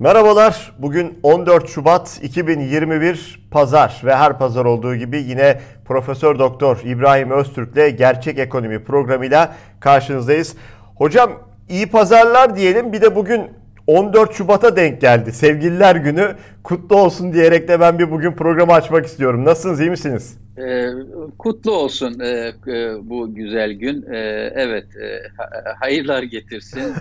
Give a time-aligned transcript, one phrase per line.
[0.00, 0.72] Merhabalar.
[0.78, 7.98] Bugün 14 Şubat 2021 Pazar ve her pazar olduğu gibi yine Profesör Doktor İbrahim Öztürk'le
[7.98, 10.56] Gerçek Ekonomi programıyla karşınızdayız.
[10.96, 11.30] Hocam
[11.68, 12.92] iyi pazarlar diyelim.
[12.92, 13.50] Bir de bugün
[13.88, 15.32] 14 Şubat'a denk geldi.
[15.32, 19.44] Sevgililer günü kutlu olsun diyerek de ben bir bugün programı açmak istiyorum.
[19.44, 20.38] Nasılsınız, iyi misiniz?
[20.58, 20.88] Ee,
[21.38, 24.02] kutlu olsun e, e, bu güzel gün.
[24.12, 24.18] E,
[24.54, 25.22] evet, e,
[25.80, 26.82] hayırlar getirsin.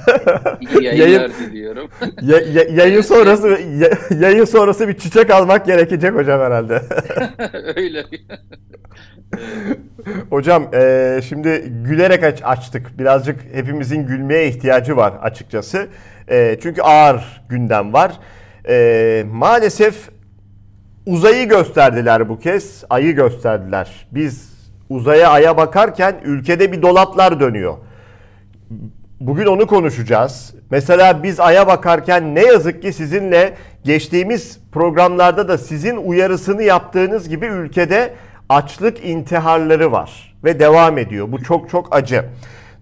[0.62, 1.90] İyi yayınlar yayın, diliyorum.
[2.22, 6.81] ya, ya, yayın sonrası ya, yayın sonrası bir çiçek almak gerekecek hocam herhalde.
[7.76, 8.06] Öyle.
[10.30, 13.00] Hocam e, şimdi gülerek aç, açtık.
[13.00, 15.88] Birazcık hepimizin gülmeye ihtiyacı var açıkçası.
[16.30, 18.20] E, çünkü ağır gündem var.
[18.70, 20.09] E, maalesef
[21.05, 22.84] uzayı gösterdiler bu kez.
[22.90, 24.08] Ayı gösterdiler.
[24.12, 24.53] Biz
[24.90, 27.77] uzaya aya bakarken ülkede bir dolaplar dönüyor.
[29.19, 30.53] Bugün onu konuşacağız.
[30.72, 33.53] Mesela biz aya bakarken ne yazık ki sizinle
[33.84, 38.14] geçtiğimiz programlarda da sizin uyarısını yaptığınız gibi ülkede
[38.50, 41.31] açlık intiharları var ve devam ediyor.
[41.31, 42.25] Bu çok çok acı.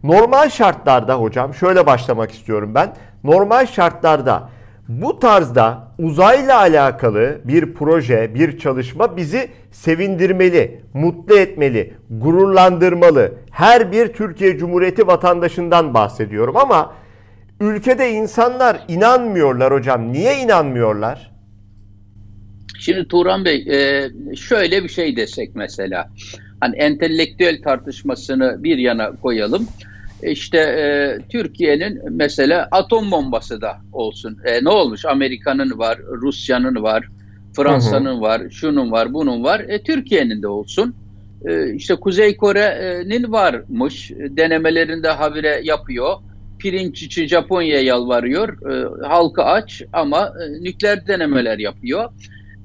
[0.06, 2.96] Normal şartlarda hocam şöyle başlamak istiyorum ben.
[3.24, 4.50] Normal şartlarda
[4.88, 13.34] bu tarzda uzayla alakalı bir proje, bir çalışma bizi sevindirmeli, mutlu etmeli, gururlandırmalı.
[13.52, 16.94] Her bir Türkiye Cumhuriyeti vatandaşından bahsediyorum ama
[17.60, 20.14] ülkede insanlar inanmıyorlar hocam.
[20.14, 21.32] Niye inanmıyorlar?
[22.80, 26.10] Şimdi Turan Bey e, şöyle bir şey desek mesela.
[26.60, 29.68] Hani entelektüel tartışmasını bir yana koyalım.
[30.24, 34.38] İşte e, Türkiye'nin mesela atom bombası da olsun.
[34.46, 35.06] E, ne olmuş?
[35.06, 37.08] Amerika'nın var, Rusya'nın var,
[37.56, 39.60] Fransa'nın var, şunun var, bunun var.
[39.60, 40.96] E, Türkiye'nin de olsun.
[41.46, 44.12] E, işte Kuzey Kore'nin varmış.
[44.12, 46.16] Denemelerinde habire yapıyor.
[46.60, 48.72] Pirinç için Japonya'ya yalvarıyor.
[48.72, 52.10] E, halkı aç ama e, nükleer denemeler yapıyor.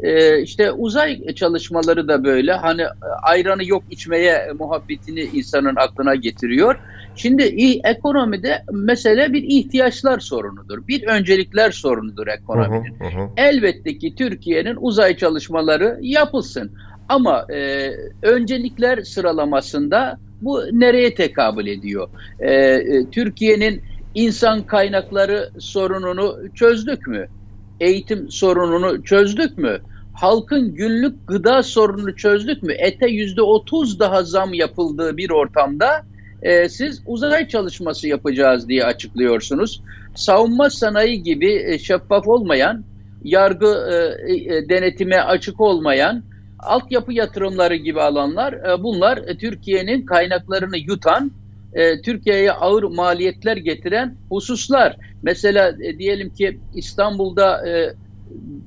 [0.02, 2.52] E, işte uzay çalışmaları da böyle.
[2.52, 2.82] Hani
[3.22, 6.76] ayranı yok içmeye muhabbetini insanın aklına getiriyor.
[7.14, 7.42] Şimdi
[7.84, 10.86] ekonomide mesele bir ihtiyaçlar sorunudur.
[10.88, 12.94] Bir öncelikler sorunudur ekonominin.
[12.98, 13.28] Hı hı hı.
[13.36, 16.72] Elbette ki Türkiye'nin uzay çalışmaları yapılsın.
[17.08, 17.90] Ama e,
[18.22, 22.08] öncelikler sıralamasında bu nereye tekabül ediyor?
[22.38, 23.82] E, e, Türkiye'nin
[24.14, 27.26] insan kaynakları sorununu çözdük mü?
[27.80, 29.78] Eğitim sorununu çözdük mü?
[30.12, 32.72] Halkın günlük gıda sorununu çözdük mü?
[32.72, 36.02] Ete yüzde otuz daha zam yapıldığı bir ortamda
[36.42, 39.82] e, siz uzay çalışması yapacağız diye açıklıyorsunuz.
[40.14, 42.84] Savunma sanayi gibi e, şeffaf olmayan,
[43.24, 43.88] yargı
[44.26, 46.22] e, e, denetime açık olmayan,
[46.58, 51.32] altyapı yatırımları gibi alanlar e, bunlar e, Türkiye'nin kaynaklarını yutan,
[51.72, 54.96] e, Türkiye'ye ağır maliyetler getiren hususlar.
[55.22, 57.94] Mesela e, diyelim ki İstanbul'da e,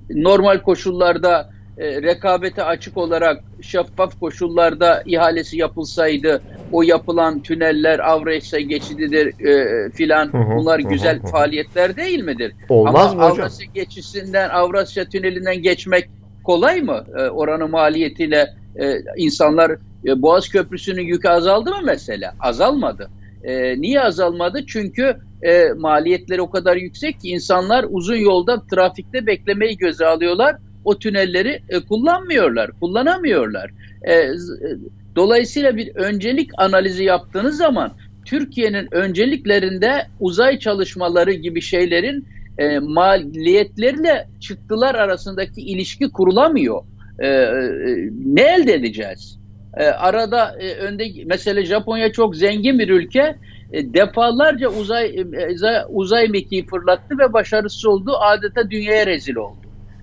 [0.09, 6.41] normal koşullarda e, rekabete açık olarak şeffaf koşullarda ihalesi yapılsaydı
[6.71, 12.53] o yapılan tüneller Avrasya geçididir e, filan bunlar güzel faaliyetler değil midir?
[12.69, 13.45] Olmaz Ama mı hocam?
[13.45, 16.09] Avrasya geçişinden Avrasya tünelinden geçmek
[16.43, 17.03] kolay mı?
[17.17, 19.71] E, oranın maliyetiyle e, insanlar
[20.05, 22.33] e, Boğaz Köprüsü'nün yükü azaldı mı mesela?
[22.39, 23.09] Azalmadı.
[23.43, 24.65] E, niye azalmadı?
[24.67, 30.55] Çünkü e, maliyetleri o kadar yüksek ki insanlar uzun yolda trafikte beklemeyi göze alıyorlar
[30.85, 33.71] o tünelleri e, kullanmıyorlar, kullanamıyorlar.
[34.03, 34.31] E, e,
[35.15, 37.91] dolayısıyla bir öncelik analizi yaptığınız zaman
[38.25, 42.27] Türkiye'nin önceliklerinde uzay çalışmaları gibi şeylerin
[42.57, 46.83] e, maliyetleriyle çıktılar arasındaki ilişki kurulamıyor.
[47.19, 47.49] E, e,
[48.25, 49.39] ne elde edeceğiz?
[49.77, 53.35] E, arada e, önde mesela Japonya çok zengin bir ülke.
[53.71, 58.17] E, defalarca uzay e, uzay mekiği fırlattı ve başarısız oldu.
[58.19, 59.57] Adeta dünyaya rezil oldu.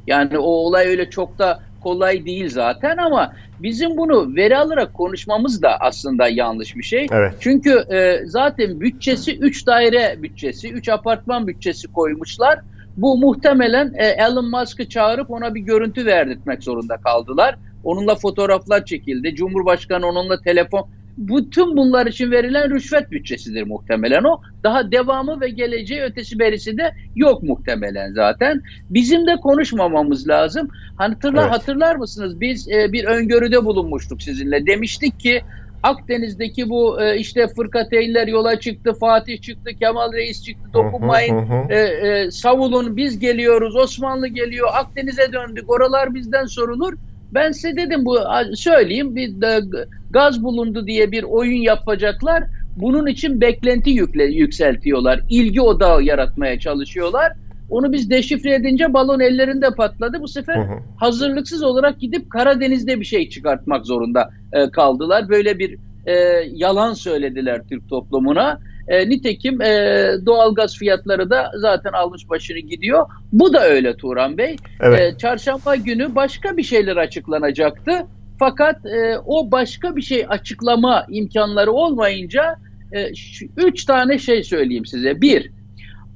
[0.06, 5.62] Yani o olay öyle çok da kolay değil zaten ama bizim bunu veri alarak konuşmamız
[5.62, 7.06] da aslında yanlış bir şey.
[7.12, 7.34] Evet.
[7.40, 12.60] Çünkü e, zaten bütçesi 3 daire bütçesi, 3 apartman bütçesi koymuşlar.
[12.96, 17.56] Bu muhtemelen e, Elon Musk'ı çağırıp ona bir görüntü verdirtmek zorunda kaldılar.
[17.84, 19.34] Onunla fotoğraflar çekildi.
[19.34, 20.86] Cumhurbaşkanı onunla telefon
[21.18, 24.40] bütün bunlar için verilen rüşvet bütçesidir muhtemelen o.
[24.64, 28.62] Daha devamı ve geleceği ötesi berisi de yok muhtemelen zaten.
[28.90, 30.68] Bizim de konuşmamamız lazım.
[30.96, 31.52] Hatırla, evet.
[31.52, 32.40] Hatırlar mısınız?
[32.40, 34.66] Biz e, bir öngörüde bulunmuştuk sizinle.
[34.66, 35.42] Demiştik ki
[35.82, 41.36] Akdeniz'deki bu e, işte fırkateyler yola çıktı, Fatih çıktı, Kemal Reis çıktı, dokunmayın,
[41.70, 46.92] e, e, savulun biz geliyoruz, Osmanlı geliyor, Akdeniz'e döndük, oralar bizden sorulur.
[47.34, 48.18] Ben size dedim bu
[48.54, 49.60] söyleyeyim bir de,
[50.10, 52.44] gaz bulundu diye bir oyun yapacaklar.
[52.76, 55.20] Bunun için beklenti yükle, yükseltiyorlar.
[55.28, 57.32] İlgi odağı yaratmaya çalışıyorlar.
[57.70, 60.20] Onu biz deşifre edince balon ellerinde patladı.
[60.20, 60.78] Bu sefer hı hı.
[60.96, 65.28] hazırlıksız olarak gidip Karadeniz'de bir şey çıkartmak zorunda e, kaldılar.
[65.28, 66.14] Böyle bir e,
[66.52, 68.58] yalan söylediler Türk toplumuna.
[68.90, 73.06] E, nitekim e, doğalgaz fiyatları da zaten almış başını gidiyor.
[73.32, 74.56] Bu da öyle Turan Bey.
[74.80, 75.14] Evet.
[75.14, 77.92] E, çarşamba günü başka bir şeyler açıklanacaktı.
[78.38, 82.56] Fakat e, o başka bir şey açıklama imkanları olmayınca
[82.92, 85.20] e, şu, üç tane şey söyleyeyim size.
[85.20, 85.50] Bir,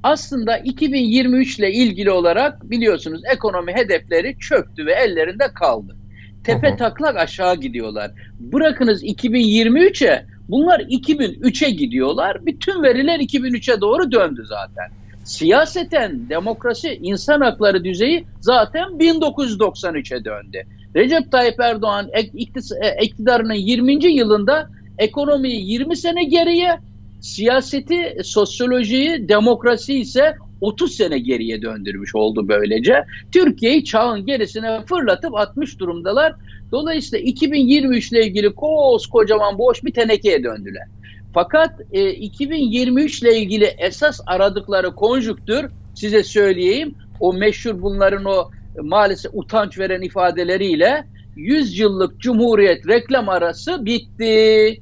[0.03, 5.95] aslında 2023 ile ilgili olarak biliyorsunuz ekonomi hedefleri çöktü ve ellerinde kaldı.
[6.43, 8.11] Tepe taklak aşağı gidiyorlar.
[8.39, 12.45] Bırakınız 2023'e bunlar 2003'e gidiyorlar.
[12.45, 14.85] Bütün veriler 2003'e doğru döndü zaten.
[15.23, 20.57] Siyaseten demokrasi, insan hakları düzeyi zaten 1993'e döndü.
[20.95, 22.21] Recep Tayyip Erdoğan e,
[23.01, 24.13] iktidarının 20.
[24.13, 26.79] yılında ekonomiyi 20 sene geriye,
[27.21, 33.03] siyaseti, sosyolojiyi, demokrasi ise 30 sene geriye döndürmüş oldu böylece.
[33.31, 36.33] Türkiye'yi çağın gerisine fırlatıp atmış durumdalar.
[36.71, 40.83] Dolayısıyla 2023 ile ilgili koskocaman boş bir tenekeye döndüler.
[41.33, 46.95] Fakat e, 2023 ile ilgili esas aradıkları konjüktür size söyleyeyim.
[47.19, 48.49] O meşhur bunların o
[48.81, 51.03] maalesef utanç veren ifadeleriyle
[51.35, 54.81] 100 yıllık cumhuriyet reklam arası bitti.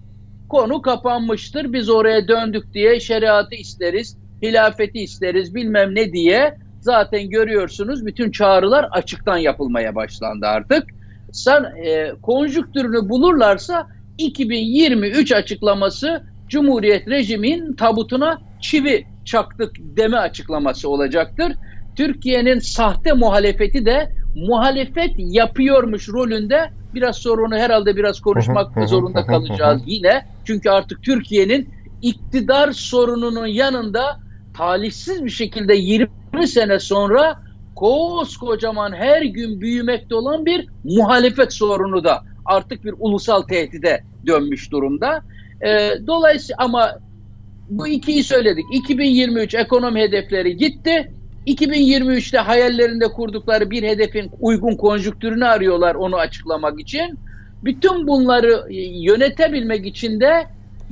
[0.49, 1.73] Konu kapanmıştır.
[1.73, 8.87] Biz oraya döndük diye şeriatı isteriz, hilafeti isteriz bilmem ne diye zaten görüyorsunuz bütün çağrılar
[8.91, 10.83] açıktan yapılmaya başlandı artık.
[11.33, 13.87] Sen e, konjüktürünü bulurlarsa
[14.17, 21.53] 2023 açıklaması Cumhuriyet rejimin tabutuna çivi çaktık deme açıklaması olacaktır.
[21.95, 29.81] Türkiye'nin sahte muhalefeti de muhalefet yapıyormuş rolünde biraz sonra onu herhalde biraz konuşmak zorunda kalacağız
[29.85, 30.25] yine.
[30.43, 34.19] Çünkü artık Türkiye'nin iktidar sorununun yanında
[34.57, 37.42] talihsiz bir şekilde 20 sene sonra
[37.75, 45.21] koskocaman her gün büyümekte olan bir muhalefet sorunu da artık bir ulusal tehdide dönmüş durumda.
[45.65, 46.91] Ee, dolayısıyla ama
[47.69, 48.65] bu ikiyi söyledik.
[48.73, 51.11] 2023 ekonomi hedefleri gitti.
[51.47, 57.19] 2023'te hayallerinde kurdukları bir hedefin uygun konjüktürünü arıyorlar onu açıklamak için.
[57.63, 60.47] Bütün bunları e, yönetebilmek için de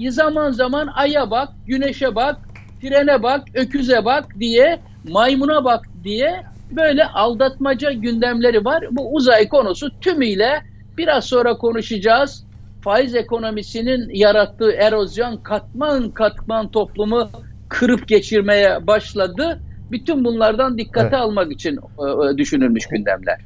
[0.10, 2.38] zaman zaman aya bak, güneşe bak,
[2.82, 8.84] trene bak, öküze bak diye, maymuna bak diye böyle aldatmaca gündemleri var.
[8.92, 10.62] Bu uzay konusu tümüyle
[10.98, 12.44] biraz sonra konuşacağız.
[12.84, 17.30] Faiz ekonomisinin yarattığı erozyon katman katman toplumu
[17.70, 19.60] kırıp geçirmeye başladı
[19.92, 21.14] bütün bunlardan dikkate evet.
[21.14, 23.42] almak için e, e, düşünülmüş gündemler.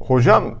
[0.00, 0.58] Hocam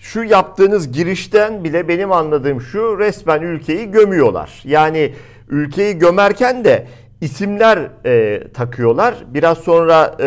[0.00, 4.62] şu yaptığınız girişten bile benim anladığım şu resmen ülkeyi gömüyorlar.
[4.64, 5.12] Yani
[5.48, 6.86] ülkeyi gömerken de
[7.20, 9.14] isimler e, takıyorlar.
[9.26, 10.24] Biraz sonra e,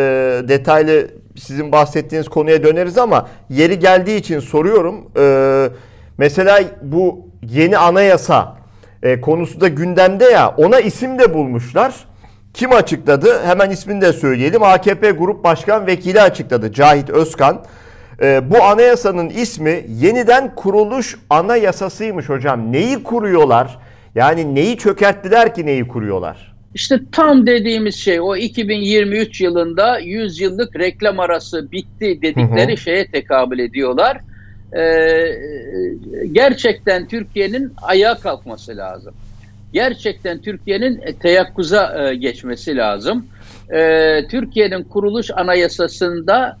[0.48, 5.10] detaylı sizin bahsettiğiniz konuya döneriz ama yeri geldiği için soruyorum.
[5.18, 5.68] E,
[6.18, 8.56] mesela bu yeni anayasa
[9.02, 11.94] e, konusu da gündemde ya ona isim de bulmuşlar.
[12.54, 13.42] Kim açıkladı?
[13.46, 14.62] Hemen ismini de söyleyelim.
[14.62, 16.72] AKP Grup Başkan Vekili açıkladı.
[16.72, 17.64] Cahit Özkan.
[18.22, 22.72] Ee, bu anayasanın ismi yeniden kuruluş anayasasıymış hocam.
[22.72, 23.78] Neyi kuruyorlar?
[24.14, 26.53] Yani neyi çökerttiler ki neyi kuruyorlar?
[26.74, 32.76] İşte tam dediğimiz şey o 2023 yılında 100 yıllık reklam arası bitti dedikleri hı hı.
[32.76, 34.20] şeye tekabül ediyorlar.
[34.76, 35.38] Ee,
[36.32, 39.14] gerçekten Türkiye'nin ayağa kalkması lazım
[39.74, 43.26] gerçekten Türkiye'nin e, teyakkuza e, geçmesi lazım.
[43.70, 43.80] E,
[44.30, 46.58] Türkiye'nin kuruluş anayasasında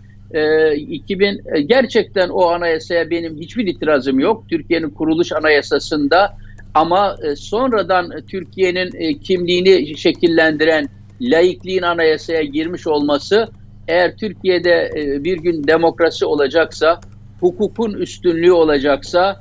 [0.76, 4.44] 2000 gerçekten o anayasaya benim hiçbir itirazım yok.
[4.50, 6.36] Türkiye'nin kuruluş anayasasında
[6.74, 10.88] ama sonradan Türkiye'nin kimliğini şekillendiren
[11.20, 13.48] laikliğin anayasaya girmiş olması
[13.88, 14.90] eğer Türkiye'de
[15.24, 17.00] bir gün demokrasi olacaksa,
[17.40, 19.40] hukukun üstünlüğü olacaksa,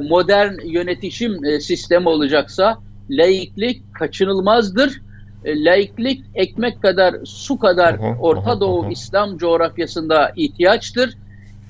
[0.00, 2.78] modern yönetişim sistemi olacaksa
[3.10, 5.02] laiklik kaçınılmazdır.
[5.44, 11.14] E, laiklik ekmek kadar, su kadar Orta Doğu İslam coğrafyasında ihtiyaçtır.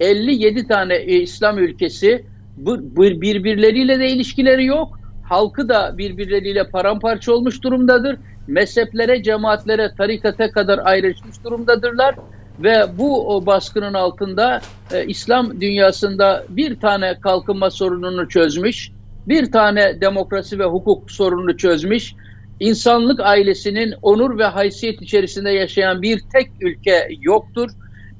[0.00, 2.25] 57 tane e, İslam ülkesi
[2.56, 4.99] birbirleriyle de ilişkileri yok.
[5.25, 8.16] Halkı da birbirleriyle paramparça olmuş durumdadır.
[8.47, 12.14] Mezheplere, cemaatlere, tarikata kadar ayrışmış durumdadırlar.
[12.59, 14.61] Ve bu o baskının altında
[14.92, 18.90] e, İslam dünyasında bir tane kalkınma sorununu çözmüş
[19.26, 22.14] bir tane demokrasi ve hukuk sorununu çözmüş,
[22.61, 27.71] insanlık ailesinin onur ve haysiyet içerisinde yaşayan bir tek ülke yoktur.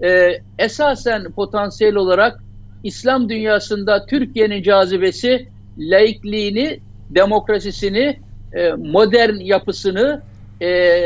[0.05, 2.41] Ee, esasen potansiyel olarak
[2.83, 5.49] İslam dünyasında Türkiye'nin cazibesi
[5.79, 8.21] laikliğini, demokrasisini,
[8.53, 10.23] e, modern yapısını,
[10.63, 11.01] e,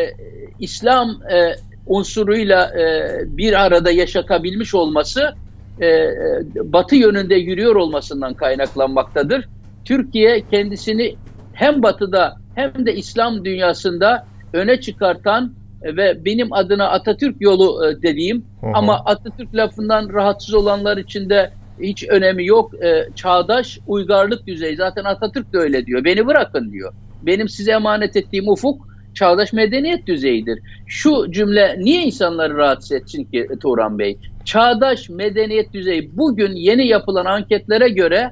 [0.61, 1.55] İslam e,
[1.87, 5.35] unsuruyla e, bir arada yaşatabilmiş olması
[5.83, 6.09] e,
[6.57, 9.49] batı yönünde yürüyor olmasından kaynaklanmaktadır.
[9.85, 11.17] Türkiye kendisini
[11.53, 18.45] hem batıda hem de İslam dünyasında öne çıkartan ve benim adına Atatürk yolu e, dediğim
[18.61, 18.71] hı hı.
[18.75, 22.85] ama Atatürk lafından rahatsız olanlar için de hiç önemi yok.
[22.85, 24.77] E, çağdaş uygarlık düzeyi.
[24.77, 26.05] Zaten Atatürk de öyle diyor.
[26.05, 26.93] Beni bırakın diyor.
[27.23, 30.59] Benim size emanet ettiğim ufuk çağdaş medeniyet düzeyidir.
[30.87, 34.19] Şu cümle niye insanları rahatsız etsin ki Turan Bey?
[34.45, 38.31] Çağdaş medeniyet düzeyi bugün yeni yapılan anketlere göre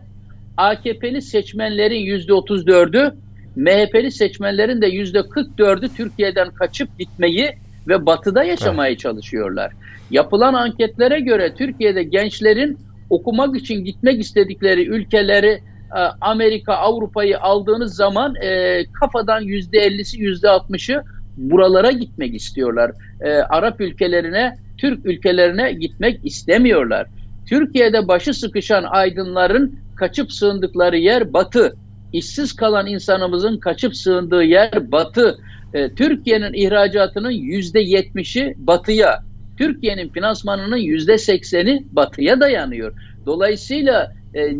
[0.57, 3.15] AKP'li seçmenlerin yüzde 34'ü
[3.57, 7.51] MHP'li seçmenlerin de yüzde 44'ü Türkiye'den kaçıp gitmeyi
[7.89, 9.01] ve batıda yaşamaya evet.
[9.01, 9.73] çalışıyorlar.
[10.11, 12.79] Yapılan anketlere göre Türkiye'de gençlerin
[13.11, 15.61] okumak için gitmek istedikleri ülkeleri
[15.97, 21.03] e, Amerika, Avrupa'yı aldığınız zaman e, kafadan yüzde ellisi, yüzde altmışı
[21.37, 22.93] buralara gitmek istiyorlar.
[23.21, 27.07] E, Arap ülkelerine, Türk ülkelerine gitmek istemiyorlar.
[27.49, 31.75] Türkiye'de başı sıkışan aydınların kaçıp sığındıkları yer Batı.
[32.13, 35.37] İşsiz kalan insanımızın kaçıp sığındığı yer Batı.
[35.75, 39.23] E, Türkiye'nin ihracatının yüzde yetmişi Batı'ya.
[39.59, 42.93] Türkiye'nin finansmanının yüzde sekseni Batı'ya dayanıyor.
[43.27, 44.57] Dolayısıyla e,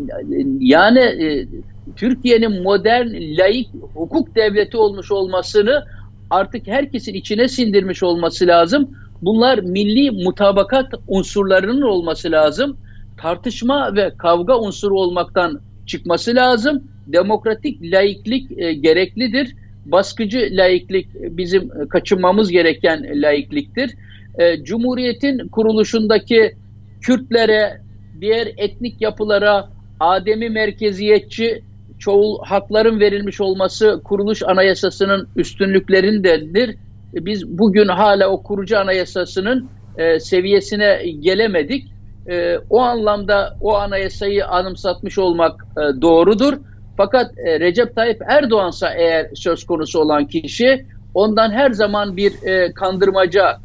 [0.59, 1.47] yani e,
[1.95, 5.85] Türkiye'nin modern, laik, hukuk devleti olmuş olmasını
[6.29, 8.89] artık herkesin içine sindirmiş olması lazım.
[9.21, 12.77] Bunlar milli mutabakat unsurlarının olması lazım.
[13.17, 16.83] Tartışma ve kavga unsuru olmaktan çıkması lazım.
[17.07, 19.55] Demokratik laiklik e, gereklidir.
[19.85, 23.91] Baskıcı laiklik bizim kaçınmamız gereken laikliktir.
[24.39, 26.55] E, Cumhuriyetin kuruluşundaki
[27.01, 27.81] Kürtlere,
[28.21, 31.63] diğer etnik yapılara ademi merkeziyetçi
[31.99, 36.75] çoğul hakların verilmiş olması kuruluş anayasasının üstünlüklerindendir.
[37.13, 41.85] Biz bugün hala o kurucu anayasasının e, seviyesine gelemedik.
[42.29, 46.53] E, o anlamda o anayasayı anımsatmış olmak e, doğrudur.
[46.97, 52.73] Fakat e, Recep Tayyip Erdoğan'sa eğer söz konusu olan kişi ondan her zaman bir e,
[52.73, 53.57] kandırmaca,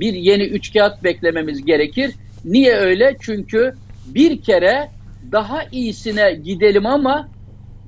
[0.00, 2.14] bir yeni üç kağıt beklememiz gerekir.
[2.44, 3.16] Niye öyle?
[3.20, 3.74] Çünkü
[4.06, 4.88] bir kere
[5.32, 7.28] daha iyisine gidelim ama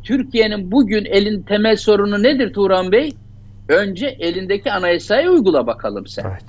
[0.05, 3.12] Türkiye'nin bugün elin temel sorunu nedir Turan Bey?
[3.69, 6.25] Önce elindeki anayasayı uygula bakalım sen.
[6.25, 6.45] Evet.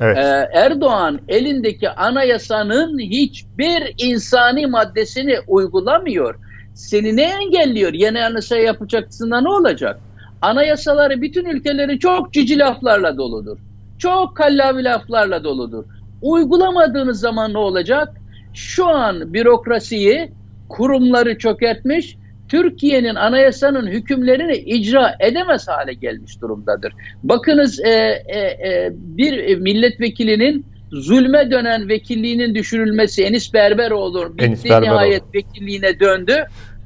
[0.00, 0.18] Evet.
[0.18, 6.34] Ee, Erdoğan elindeki anayasanın hiçbir insani maddesini uygulamıyor.
[6.74, 7.92] Seni ne engelliyor?
[7.92, 10.00] Yeni anayasa yapacaksın da ne olacak?
[10.42, 13.58] Anayasaları bütün ülkelerin çok cici laflarla doludur.
[13.98, 15.84] Çok kallavi laflarla doludur.
[16.22, 18.18] Uygulamadığınız zaman ne olacak?
[18.58, 20.30] şu an bürokrasiyi,
[20.68, 22.16] kurumları çökertmiş,
[22.48, 26.92] Türkiye'nin anayasanın hükümlerini icra edemez hale gelmiş durumdadır.
[27.22, 27.90] Bakınız e,
[28.26, 34.94] e, e, bir milletvekilinin zulme dönen vekilliğinin düşürülmesi Enis Berberoğlu Enis bitti Berberoğlu.
[34.94, 36.44] nihayet vekilliğine döndü.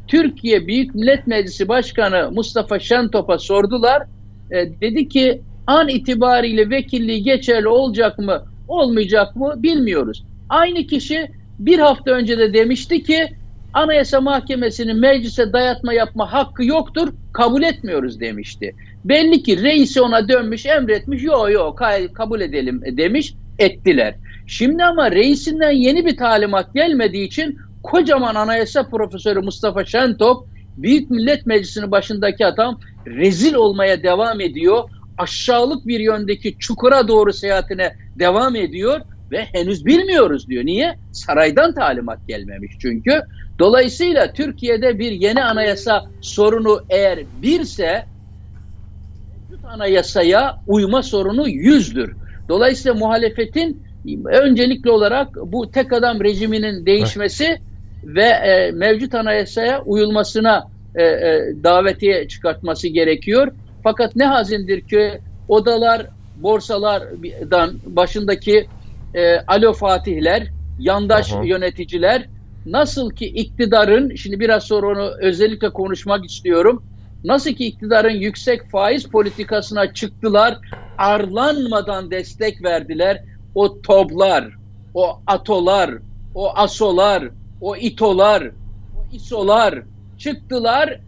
[0.08, 4.02] Türkiye Büyük Millet Meclisi Başkanı Mustafa Şentop'a sordular.
[4.50, 10.24] E, dedi ki an itibariyle vekilliği geçerli olacak mı olmayacak mı bilmiyoruz.
[10.48, 11.28] Aynı kişi
[11.58, 13.28] bir hafta önce de demişti ki
[13.72, 18.74] Anayasa Mahkemesi'nin meclise dayatma yapma hakkı yoktur, kabul etmiyoruz demişti.
[19.04, 21.82] Belli ki reisi ona dönmüş, emretmiş, yok yok
[22.14, 24.14] kabul edelim demiş, ettiler.
[24.46, 31.46] Şimdi ama reisinden yeni bir talimat gelmediği için kocaman anayasa profesörü Mustafa Şentop, Büyük Millet
[31.46, 34.90] Meclisi'nin başındaki adam rezil olmaya devam ediyor.
[35.18, 39.00] Aşağılık bir yöndeki çukura doğru seyahatine devam ediyor
[39.30, 40.66] ve henüz bilmiyoruz diyor.
[40.66, 40.96] Niye?
[41.12, 43.22] Saraydan talimat gelmemiş çünkü.
[43.58, 48.06] Dolayısıyla Türkiye'de bir yeni anayasa sorunu eğer birse
[49.52, 52.16] mevcut anayasaya uyma sorunu yüzdür.
[52.48, 53.82] Dolayısıyla muhalefetin
[54.26, 57.60] öncelikli olarak bu tek adam rejiminin değişmesi evet.
[58.04, 60.64] ve e, mevcut anayasaya uyulmasına
[60.94, 63.52] e, e, davetiye çıkartması gerekiyor.
[63.82, 68.68] Fakat ne hazindir ki odalar, borsalardan başındaki
[69.14, 70.48] e, alo fatihler,
[70.78, 71.44] yandaş Aha.
[71.44, 72.28] yöneticiler
[72.66, 76.82] nasıl ki iktidarın, şimdi biraz sonra onu özellikle konuşmak istiyorum.
[77.24, 80.58] Nasıl ki iktidarın yüksek faiz politikasına çıktılar,
[80.98, 83.20] arlanmadan destek verdiler.
[83.54, 84.54] O toplar,
[84.94, 85.90] o atolar,
[86.34, 88.50] o asolar, o itolar,
[88.96, 89.82] o isolar
[90.16, 91.00] çıktılar,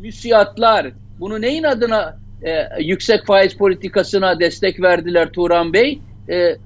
[0.00, 0.92] müsiyatlar.
[1.22, 6.00] Bunu neyin adına e, yüksek faiz politikasına destek verdiler Turan Bey?
[6.28, 6.56] E, e,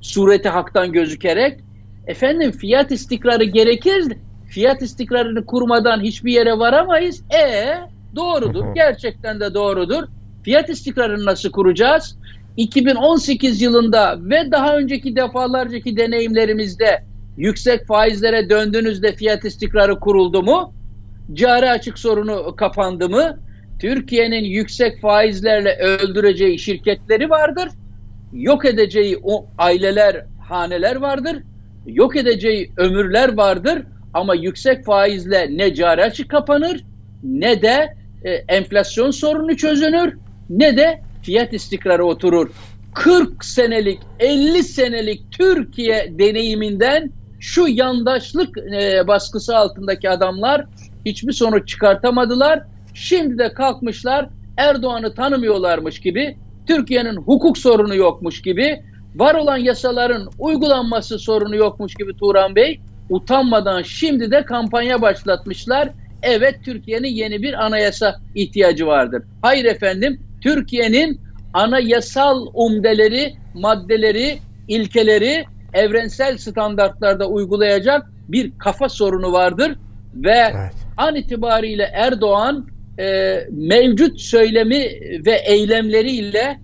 [0.00, 1.60] sureti haktan gözükerek
[2.06, 4.12] efendim fiyat istikrarı gerekir.
[4.48, 7.22] Fiyat istikrarını kurmadan hiçbir yere varamayız.
[7.34, 7.74] E
[8.16, 8.64] doğrudur.
[8.74, 10.02] Gerçekten de doğrudur.
[10.42, 12.18] Fiyat istikrarını nasıl kuracağız?
[12.56, 17.04] 2018 yılında ve daha önceki defalarcaki deneyimlerimizde
[17.36, 20.74] yüksek faizlere döndüğünüzde fiyat istikrarı kuruldu mu?
[21.32, 23.45] Cari açık sorunu kapandı mı?
[23.78, 27.68] Türkiye'nin yüksek faizlerle öldüreceği şirketleri vardır.
[28.32, 31.36] Yok edeceği o aileler, haneler vardır.
[31.86, 33.82] Yok edeceği ömürler vardır.
[34.14, 36.84] Ama yüksek faizle ne cari açık kapanır
[37.22, 40.14] ne de e, enflasyon sorunu çözünür
[40.50, 42.50] ne de fiyat istikrarı oturur.
[42.94, 50.66] 40 senelik, 50 senelik Türkiye deneyiminden şu yandaşlık e, baskısı altındaki adamlar
[51.06, 52.62] hiçbir sonuç çıkartamadılar.
[52.96, 56.36] Şimdi de kalkmışlar Erdoğan'ı tanımıyorlarmış gibi,
[56.66, 58.82] Türkiye'nin hukuk sorunu yokmuş gibi,
[59.14, 65.88] var olan yasaların uygulanması sorunu yokmuş gibi Turan Bey utanmadan şimdi de kampanya başlatmışlar.
[66.22, 69.22] Evet Türkiye'nin yeni bir anayasa ihtiyacı vardır.
[69.42, 71.20] Hayır efendim Türkiye'nin
[71.52, 74.38] anayasal umdeleri, maddeleri,
[74.68, 79.78] ilkeleri evrensel standartlarda uygulayacak bir kafa sorunu vardır
[80.14, 80.72] ve evet.
[80.96, 84.78] an itibariyle Erdoğan e, mevcut söylemi
[85.26, 86.58] ve eylemleriyle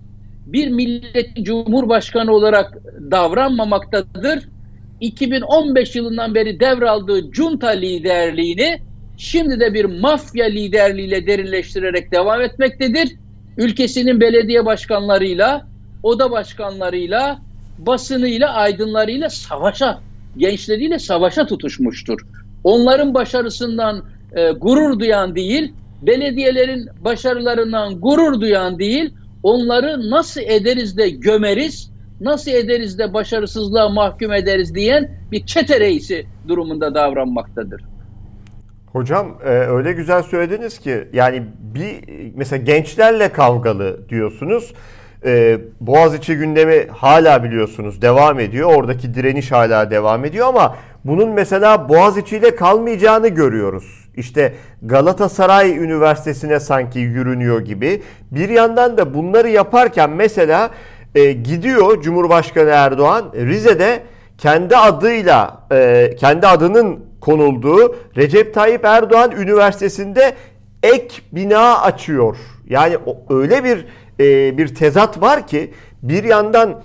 [0.46, 2.78] bir milletin cumhurbaşkanı olarak
[3.10, 4.48] davranmamaktadır.
[5.00, 8.80] 2015 yılından beri devraldığı junta liderliğini
[9.16, 13.16] şimdi de bir mafya liderliğiyle derinleştirerek devam etmektedir.
[13.58, 15.66] Ülkesinin belediye başkanlarıyla,
[16.02, 17.38] oda başkanlarıyla,
[17.78, 20.00] basınıyla, aydınlarıyla savaşa,
[20.36, 22.20] gençleriyle savaşa tutuşmuştur.
[22.64, 24.04] Onların başarısından
[24.36, 25.72] e, gurur duyan değil,
[26.02, 31.90] belediyelerin başarılarından gurur duyan değil, onları nasıl ederiz de gömeriz,
[32.20, 37.82] nasıl ederiz de başarısızlığa mahkum ederiz diyen bir çete reisi durumunda davranmaktadır.
[38.92, 42.04] Hocam e, öyle güzel söylediniz ki yani bir
[42.34, 44.72] mesela gençlerle kavgalı diyorsunuz.
[45.24, 48.74] E, Boğaziçi gündemi hala biliyorsunuz devam ediyor.
[48.74, 54.01] Oradaki direniş hala devam ediyor ama bunun mesela Boğaziçi ile kalmayacağını görüyoruz.
[54.16, 58.02] İşte Galatasaray Üniversitesi'ne sanki yürünüyor gibi.
[58.30, 60.70] Bir yandan da bunları yaparken mesela
[61.14, 64.02] e, gidiyor Cumhurbaşkanı Erdoğan Rize'de
[64.38, 70.34] kendi adıyla e, kendi adının konulduğu Recep Tayyip Erdoğan Üniversitesi'nde
[70.82, 72.36] ek bina açıyor.
[72.68, 72.96] Yani
[73.30, 73.86] öyle bir
[74.20, 75.72] e, bir tezat var ki
[76.02, 76.82] bir yandan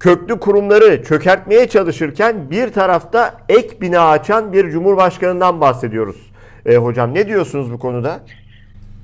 [0.00, 6.29] köklü kurumları çökertmeye çalışırken bir tarafta ek bina açan bir cumhurbaşkanından bahsediyoruz.
[6.70, 8.20] E, hocam ne diyorsunuz bu konuda?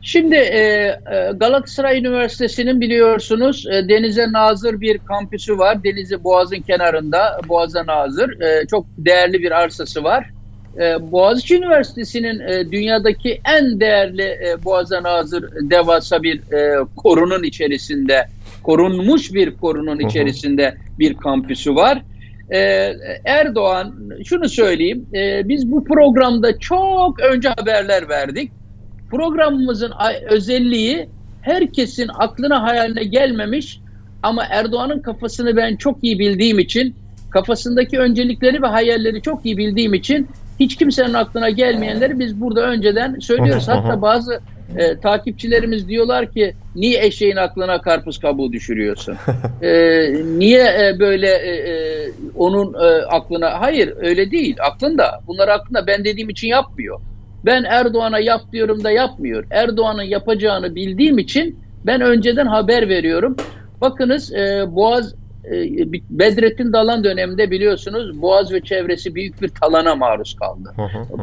[0.03, 0.99] Şimdi e, e,
[1.37, 5.85] Galatasaray Üniversitesi'nin biliyorsunuz e, denize nazır bir kampüsü var.
[5.85, 8.41] Denizi Boğaz'ın kenarında, Boğaz'a nazır.
[8.41, 10.31] E, çok değerli bir arsası var.
[10.79, 18.27] E, Boğaziçi Üniversitesi'nin e, dünyadaki en değerli e, Boğaz'a nazır devasa bir e, korunun içerisinde,
[18.63, 22.03] korunmuş bir korunun içerisinde bir kampüsü var.
[22.51, 22.93] E,
[23.25, 28.53] Erdoğan, şunu söyleyeyim, e, biz bu programda çok önce haberler verdik
[29.11, 29.93] Programımızın
[30.31, 31.09] özelliği
[31.43, 33.81] herkesin aklına hayaline gelmemiş
[34.23, 36.97] ama Erdoğan'ın kafasını ben çok iyi bildiğim için
[37.31, 40.29] kafasındaki öncelikleri ve hayalleri çok iyi bildiğim için
[40.61, 43.69] hiç kimsenin aklına gelmeyenleri biz burada önceden söylüyoruz.
[43.69, 44.41] Hatta bazı
[44.77, 49.17] e, takipçilerimiz diyorlar ki niye eşeğin aklına karpuz kabuğu düşürüyorsun?
[49.63, 53.61] E, niye e, böyle e, e, onun e, aklına?
[53.61, 54.57] Hayır öyle değil.
[54.61, 55.21] Aklında.
[55.27, 55.87] Bunlar aklında.
[55.87, 57.01] Ben dediğim için yapmıyor.
[57.45, 59.45] Ben Erdoğan'a yap diyorum da yapmıyor.
[59.51, 63.37] Erdoğan'ın yapacağını bildiğim için ben önceden haber veriyorum.
[63.81, 65.15] Bakınız e, Boğaz
[66.11, 70.75] Bedrettin Dalan döneminde biliyorsunuz Boğaz ve çevresi büyük bir talana maruz kaldı.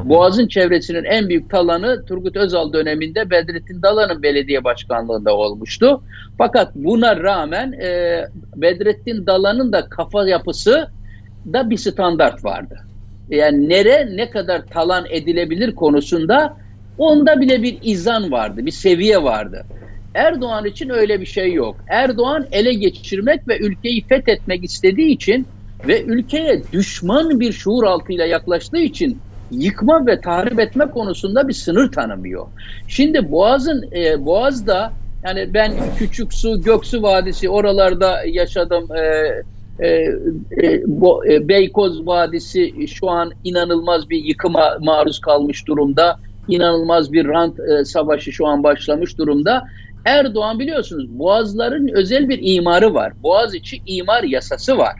[0.03, 6.03] Boğaz'ın çevresinin en büyük talanı Turgut Özal döneminde Bedrettin Dalan'ın belediye başkanlığında olmuştu.
[6.37, 8.21] Fakat buna rağmen e,
[8.55, 10.87] Bedrettin Dalan'ın da kafa yapısı
[11.53, 12.75] da bir standart vardı
[13.29, 16.57] yani nere ne kadar talan edilebilir konusunda
[16.97, 19.65] onda bile bir izan vardı, bir seviye vardı.
[20.15, 21.75] Erdoğan için öyle bir şey yok.
[21.87, 25.47] Erdoğan ele geçirmek ve ülkeyi fethetmek istediği için
[25.87, 29.19] ve ülkeye düşman bir şuur altıyla yaklaştığı için
[29.51, 32.47] yıkma ve tahrip etme konusunda bir sınır tanımıyor.
[32.87, 34.93] Şimdi Boğaz'ın e, Boğaz'da
[35.25, 38.87] yani ben Küçük Su, Göksu Vadisi oralarda yaşadım.
[38.95, 39.43] E,
[39.79, 39.87] e,
[40.63, 46.19] e, bu, e, Beykoz Vadisi şu an inanılmaz bir yıkıma maruz kalmış durumda.
[46.47, 49.63] İnanılmaz bir rant e, savaşı şu an başlamış durumda.
[50.05, 53.13] Erdoğan biliyorsunuz Boğazların özel bir imarı var.
[53.23, 54.93] Boğaz içi imar yasası var.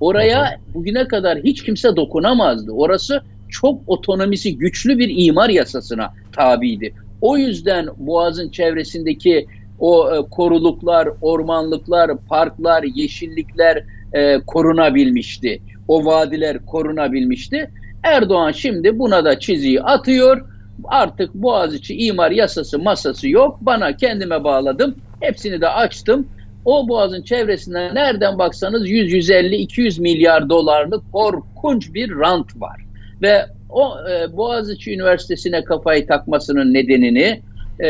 [0.00, 2.72] Oraya bugüne kadar hiç kimse dokunamazdı.
[2.72, 6.94] Orası çok otonomisi güçlü bir imar yasasına tabiydi.
[7.20, 9.46] O yüzden Boğaz'ın çevresindeki
[9.78, 15.60] o e, koruluklar, ormanlıklar, parklar, yeşillikler e, korunabilmişti.
[15.88, 17.70] O vadiler korunabilmişti.
[18.02, 20.40] Erdoğan şimdi buna da çiziyi atıyor.
[20.84, 23.58] Artık Boğaziçi imar yasası masası yok.
[23.60, 24.94] Bana kendime bağladım.
[25.20, 26.28] Hepsini de açtım.
[26.64, 32.80] O boğazın çevresinden nereden baksanız 100, 150, 200 milyar dolarlık korkunç bir rant var.
[33.22, 37.42] Ve o e, Boğaziçi Üniversitesi'ne kafayı takmasının nedenini
[37.80, 37.88] e,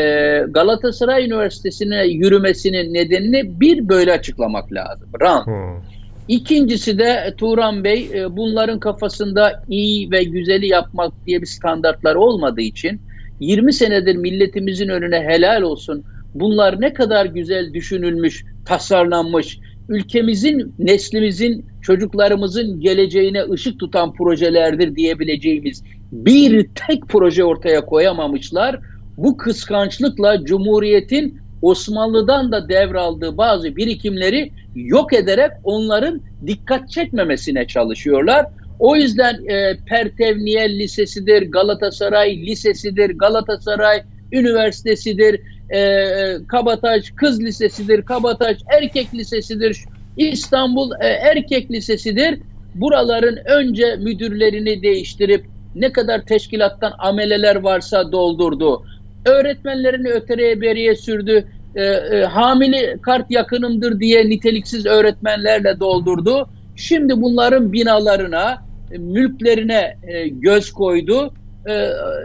[0.49, 5.09] Galatasaray Üniversitesi'ne yürümesinin nedenini bir böyle açıklamak lazım.
[5.21, 5.45] Rant.
[5.45, 6.00] Hmm.
[6.27, 12.61] İkincisi de Turan Bey e, bunların kafasında iyi ve güzeli yapmak diye bir standartlar olmadığı
[12.61, 13.01] için
[13.39, 16.03] 20 senedir milletimizin önüne helal olsun
[16.33, 26.67] bunlar ne kadar güzel düşünülmüş, tasarlanmış, ülkemizin, neslimizin, çocuklarımızın geleceğine ışık tutan projelerdir diyebileceğimiz bir
[26.87, 28.79] tek proje ortaya koyamamışlar.
[29.17, 38.45] Bu kıskançlıkla Cumhuriyet'in Osmanlı'dan da devraldığı bazı birikimleri yok ederek onların dikkat çekmemesine çalışıyorlar.
[38.79, 45.39] O yüzden e, Pertevniyel Lisesi'dir, Galatasaray Lisesi'dir, Galatasaray Üniversitesi'dir,
[45.73, 46.03] e,
[46.47, 49.77] Kabataş Kız Lisesi'dir, Kabataş Erkek Lisesi'dir,
[50.17, 52.39] İstanbul e, Erkek Lisesi'dir.
[52.75, 55.45] Buraların önce müdürlerini değiştirip
[55.75, 58.83] ne kadar teşkilattan ameleler varsa doldurdu.
[59.25, 61.45] Öğretmenlerini ötereye beriye sürdü.
[61.75, 66.49] E, e, hamili kart yakınımdır diye niteliksiz öğretmenlerle doldurdu.
[66.75, 68.57] Şimdi bunların binalarına,
[68.91, 71.33] e, mülklerine e, göz koydu
[71.65, 71.73] e,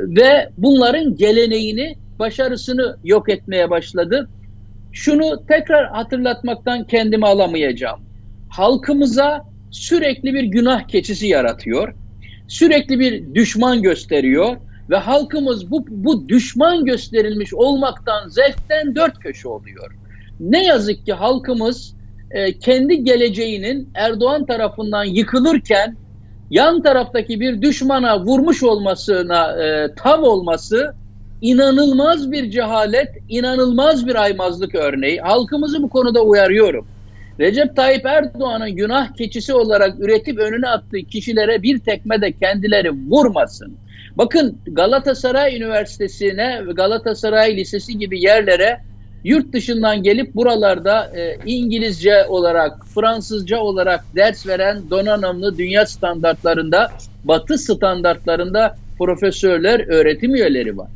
[0.00, 4.28] ve bunların geleneğini başarısını yok etmeye başladı.
[4.92, 8.00] Şunu tekrar hatırlatmaktan kendimi alamayacağım.
[8.48, 11.94] Halkımıza sürekli bir günah keçisi yaratıyor.
[12.48, 14.56] Sürekli bir düşman gösteriyor
[14.90, 19.92] ve halkımız bu, bu düşman gösterilmiş olmaktan zevkten dört köşe oluyor.
[20.40, 21.94] Ne yazık ki halkımız
[22.30, 25.96] e, kendi geleceğinin Erdoğan tarafından yıkılırken
[26.50, 30.94] yan taraftaki bir düşmana vurmuş olmasına e, tav olması
[31.40, 35.20] inanılmaz bir cehalet, inanılmaz bir aymazlık örneği.
[35.20, 36.86] Halkımızı bu konuda uyarıyorum.
[37.40, 43.76] Recep Tayyip Erdoğan'ın günah keçisi olarak üretip önüne attığı kişilere bir tekme de kendileri vurmasın.
[44.16, 48.78] Bakın Galatasaray Üniversitesi'ne ve Galatasaray Lisesi gibi yerlere
[49.24, 56.90] yurt dışından gelip buralarda e, İngilizce olarak, Fransızca olarak ders veren donanımlı dünya standartlarında,
[57.24, 60.88] batı standartlarında profesörler, öğretim üyeleri var.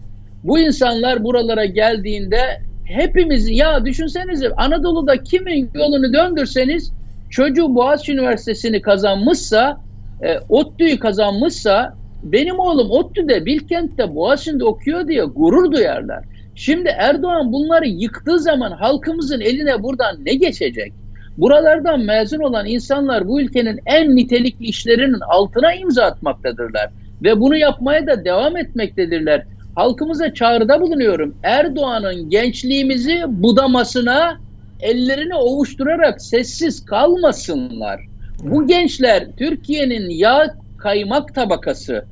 [0.45, 2.39] Bu insanlar buralara geldiğinde
[2.85, 6.93] hepimiz ya düşünsenize Anadolu'da kimin yolunu döndürseniz
[7.31, 9.81] çocuğu Boğaziçi Üniversitesi'ni kazanmışsa,
[10.23, 16.25] e, ODTÜ'yü kazanmışsa benim oğlum ODTÜ'de, Bilkent'te, Boğaziçi'nde okuyor diye gurur duyarlar.
[16.55, 20.93] Şimdi Erdoğan bunları yıktığı zaman halkımızın eline buradan ne geçecek?
[21.39, 26.91] Buralardan mezun olan insanlar bu ülkenin en nitelikli işlerinin altına imza atmaktadırlar.
[27.23, 31.35] Ve bunu yapmaya da devam etmektedirler halkımıza çağrıda bulunuyorum.
[31.43, 34.41] Erdoğan'ın gençliğimizi budamasına
[34.81, 38.01] ellerini ovuşturarak sessiz kalmasınlar.
[38.43, 42.05] Bu gençler Türkiye'nin yağ kaymak tabakası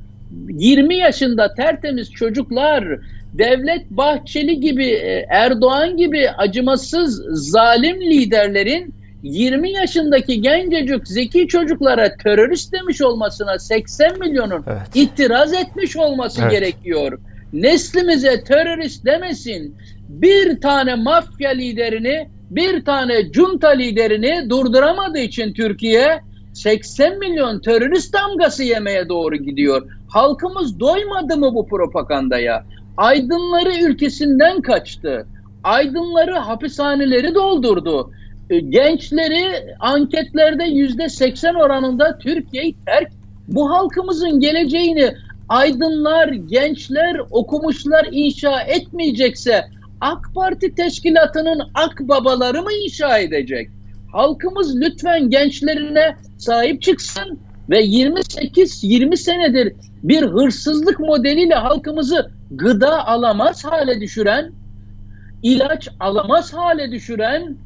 [0.49, 2.99] 20 yaşında tertemiz çocuklar
[3.33, 12.73] Devlet Bahçeli gibi e, Erdoğan gibi acımasız zalim liderlerin 20 yaşındaki gencecik zeki çocuklara terörist
[12.73, 14.95] demiş olmasına 80 milyonun evet.
[14.95, 16.51] itiraz etmiş olması evet.
[16.51, 17.19] gerekiyor
[17.53, 19.75] neslimize terörist demesin.
[20.09, 26.19] Bir tane mafya liderini, bir tane junta liderini durduramadığı için Türkiye
[26.63, 29.91] 80 milyon terörist damgası yemeye doğru gidiyor.
[30.09, 32.65] Halkımız doymadı mı bu propagandaya?
[32.97, 35.27] Aydınları ülkesinden kaçtı.
[35.63, 38.11] Aydınları hapishaneleri doldurdu.
[38.49, 43.11] E, gençleri anketlerde yüzde 80 oranında Türkiye'yi terk.
[43.47, 45.13] Bu halkımızın geleceğini
[45.49, 49.65] aydınlar, gençler, okumuşlar inşa etmeyecekse
[50.01, 53.69] AK Parti teşkilatının ak babaları mı inşa edecek?
[54.11, 64.01] Halkımız lütfen gençlerine sahip çıksın ve 28-20 senedir bir hırsızlık modeliyle halkımızı gıda alamaz hale
[64.01, 64.51] düşüren,
[65.43, 67.57] ilaç alamaz hale düşüren,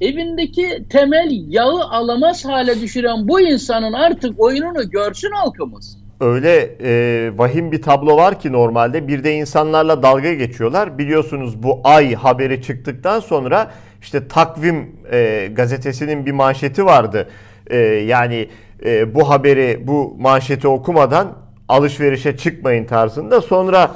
[0.00, 7.72] evindeki temel yağı alamaz hale düşüren bu insanın artık oyununu görsün halkımız öyle e, vahim
[7.72, 10.98] bir tablo var ki normalde bir de insanlarla dalga geçiyorlar.
[10.98, 13.70] Biliyorsunuz bu ay haberi çıktıktan sonra
[14.02, 17.28] işte takvim e, gazetesinin bir manşeti vardı.
[17.70, 18.48] E, yani
[18.84, 21.32] e, bu haberi bu manşeti okumadan
[21.68, 23.40] alışverişe çıkmayın tarzında.
[23.40, 23.90] Sonra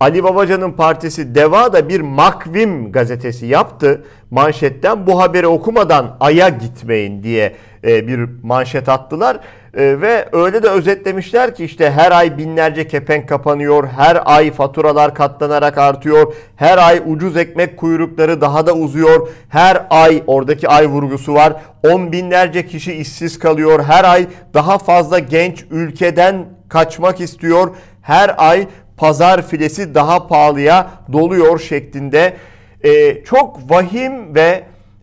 [0.00, 4.04] Ali Babacan'ın partisi DEVA da bir Makvim gazetesi yaptı.
[4.30, 9.40] Manşetten bu haberi okumadan Ay'a gitmeyin diye e, bir manşet attılar.
[9.78, 15.14] E, ve öyle de özetlemişler ki işte her ay binlerce kepenk kapanıyor, her ay faturalar
[15.14, 21.34] katlanarak artıyor, her ay ucuz ekmek kuyrukları daha da uzuyor, her ay oradaki ay vurgusu
[21.34, 21.52] var,
[21.84, 28.66] on binlerce kişi işsiz kalıyor, her ay daha fazla genç ülkeden kaçmak istiyor, her ay
[28.96, 32.36] pazar filesi daha pahalıya doluyor şeklinde.
[32.84, 34.62] E, çok vahim ve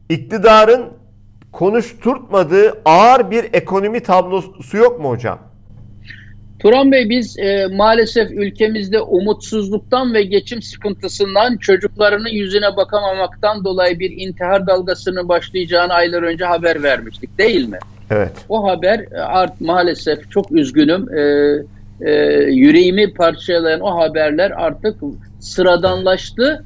[0.09, 0.85] iktidarın
[1.55, 5.39] konuşturtmadığı ağır bir ekonomi tablosu yok mu hocam?
[6.59, 14.11] Turan Bey biz e, maalesef ülkemizde umutsuzluktan ve geçim sıkıntısından çocuklarının yüzüne bakamamaktan dolayı bir
[14.11, 17.77] intihar dalgasının başlayacağını aylar önce haber vermiştik değil mi?
[18.11, 18.31] Evet.
[18.49, 21.17] O haber e, art maalesef çok üzgünüm.
[21.17, 21.21] E,
[22.01, 22.11] e,
[22.43, 24.95] yüreğimi parçalayan o haberler artık
[25.39, 26.65] sıradanlaştı.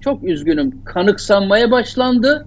[0.00, 0.84] Çok üzgünüm.
[0.84, 2.46] Kanıksanmaya başlandı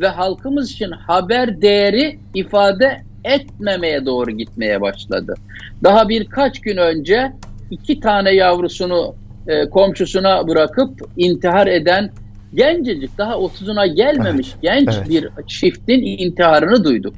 [0.00, 5.34] ve halkımız için haber değeri ifade etmemeye doğru gitmeye başladı.
[5.82, 7.32] Daha birkaç gün önce
[7.70, 9.14] iki tane yavrusunu
[9.46, 12.10] e, komşusuna bırakıp intihar eden
[12.54, 15.08] gencecik daha 30'una gelmemiş evet, genç evet.
[15.08, 17.14] bir çiftin intiharını duyduk.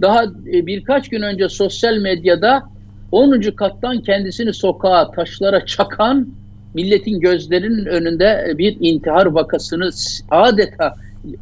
[0.00, 2.62] Daha e, birkaç gün önce sosyal medyada
[3.12, 3.40] 10.
[3.40, 6.28] kattan kendisini sokağa, taşlara çakan
[6.74, 9.90] milletin gözlerinin önünde bir intihar vakasını
[10.30, 10.94] adeta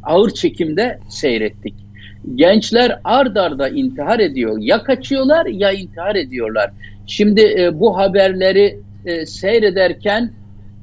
[0.03, 1.73] ağır çekimde seyrettik.
[2.35, 4.57] Gençler ard arda intihar ediyor.
[4.59, 6.71] Ya kaçıyorlar ya intihar ediyorlar.
[7.07, 10.31] Şimdi e, bu haberleri e, seyrederken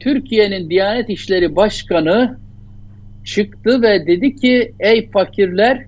[0.00, 2.38] Türkiye'nin Diyanet İşleri Başkanı
[3.24, 5.86] çıktı ve dedi ki ey fakirler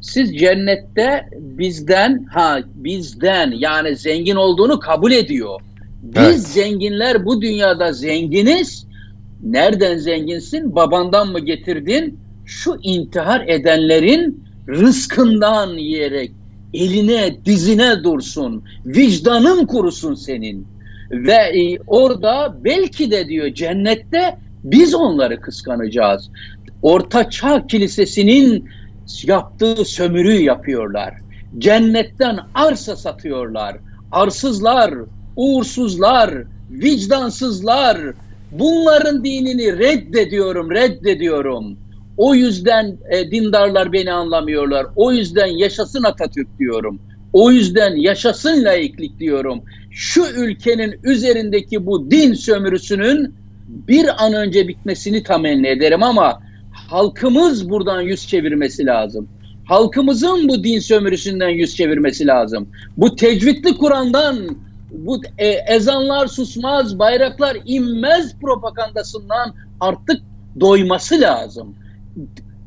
[0.00, 5.60] siz cennette bizden ha bizden yani zengin olduğunu kabul ediyor.
[6.02, 6.38] Biz evet.
[6.38, 8.85] zenginler bu dünyada zenginiz.
[9.52, 10.74] Nereden zenginsin?
[10.74, 12.18] Babandan mı getirdin?
[12.44, 16.32] Şu intihar edenlerin rızkından yiyerek
[16.74, 18.64] eline dizine dursun.
[18.86, 20.66] Vicdanın kurusun senin.
[21.10, 26.30] Ve e, orada belki de diyor cennette biz onları kıskanacağız.
[26.82, 28.68] Orta Çağ Kilisesi'nin
[29.22, 31.14] yaptığı sömürü yapıyorlar.
[31.58, 33.76] Cennetten arsa satıyorlar.
[34.12, 34.94] Arsızlar,
[35.36, 36.34] uğursuzlar,
[36.70, 37.98] vicdansızlar.
[38.52, 41.76] Bunların dinini reddediyorum, reddediyorum.
[42.16, 44.86] O yüzden e, dindarlar beni anlamıyorlar.
[44.96, 47.00] O yüzden yaşasın Atatürk diyorum.
[47.32, 49.62] O yüzden yaşasın laiklik diyorum.
[49.90, 53.34] Şu ülkenin üzerindeki bu din sömürüsünün
[53.68, 59.28] bir an önce bitmesini temenni ederim ama halkımız buradan yüz çevirmesi lazım.
[59.64, 62.68] Halkımızın bu din sömürüsünden yüz çevirmesi lazım.
[62.96, 64.36] Bu tecvitli Kur'an'dan,
[64.90, 70.22] bu e, ezanlar susmaz, bayraklar inmez propagandasından artık
[70.60, 71.74] doyması lazım.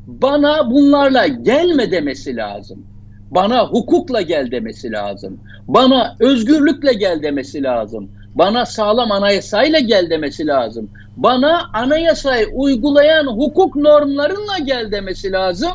[0.06, 2.86] Bana bunlarla gelme demesi lazım.
[3.30, 5.40] Bana hukukla gel demesi lazım.
[5.68, 8.10] Bana özgürlükle gel demesi lazım.
[8.34, 10.90] Bana sağlam anayasayla gel demesi lazım.
[11.16, 15.70] Bana anayasayı uygulayan hukuk normlarınla gel demesi lazım.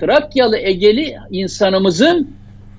[0.00, 2.30] Trakyalı Egeli insanımızın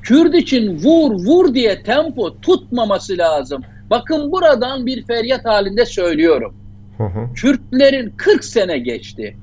[0.03, 3.63] Kürt için vur vur diye tempo tutmaması lazım.
[3.89, 6.55] Bakın buradan bir feryat halinde söylüyorum.
[6.97, 7.33] Hı hı.
[7.33, 9.35] Kürtlerin 40 sene geçti.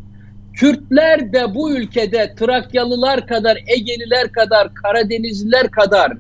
[0.55, 6.13] Kürtler de bu ülkede Trakyalılar kadar, Egeliler kadar, Karadenizliler kadar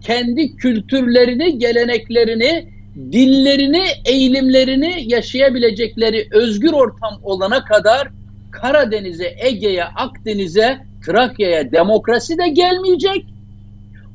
[0.00, 2.68] kendi kültürlerini, geleneklerini,
[3.12, 8.08] dillerini, eğilimlerini yaşayabilecekleri özgür ortam olana kadar
[8.50, 13.24] Karadeniz'e, Ege'ye, Akdeniz'e, Trakya'ya demokrasi de gelmeyecek,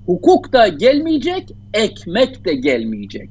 [0.05, 3.29] hukuk da gelmeyecek, ekmek de gelmeyecek.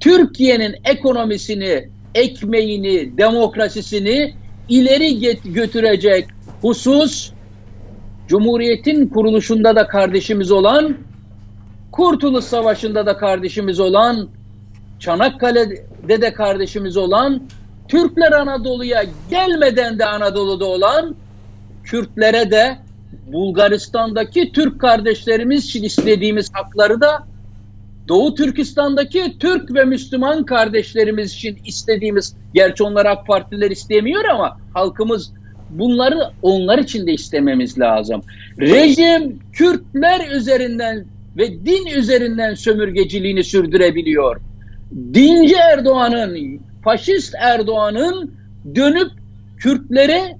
[0.00, 4.34] Türkiye'nin ekonomisini, ekmeğini, demokrasisini
[4.68, 6.26] ileri götürecek
[6.60, 7.30] husus
[8.28, 10.96] Cumhuriyet'in kuruluşunda da kardeşimiz olan
[11.92, 14.28] Kurtuluş Savaşı'nda da kardeşimiz olan,
[14.98, 17.42] Çanakkale'de de kardeşimiz olan,
[17.88, 21.16] Türkler Anadolu'ya gelmeden de Anadolu'da olan
[21.84, 22.78] Kürtlere de
[23.26, 27.26] Bulgaristan'daki Türk kardeşlerimiz için istediğimiz hakları da
[28.08, 35.32] Doğu Türkistan'daki Türk ve Müslüman kardeşlerimiz için istediğimiz, gerçi onlar AK Partiler istemiyor ama halkımız
[35.70, 38.22] bunları onlar için de istememiz lazım.
[38.60, 41.04] Rejim Kürtler üzerinden
[41.36, 44.40] ve din üzerinden sömürgeciliğini sürdürebiliyor.
[45.14, 48.34] Dinci Erdoğan'ın, faşist Erdoğan'ın
[48.74, 49.10] dönüp
[49.58, 50.36] Kürtleri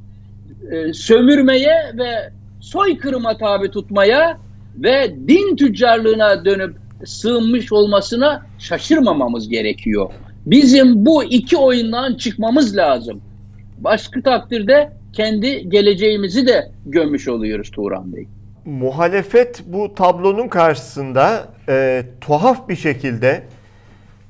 [0.70, 2.30] e, sömürmeye ve
[2.64, 4.38] soykırıma tabi tutmaya
[4.76, 10.10] ve din tüccarlığına dönüp sığınmış olmasına şaşırmamamız gerekiyor.
[10.46, 13.20] Bizim bu iki oyundan çıkmamız lazım.
[13.78, 18.26] Başka takdirde kendi geleceğimizi de gömmüş oluyoruz Turan Bey.
[18.64, 23.42] Muhalefet bu tablonun karşısında e, tuhaf bir şekilde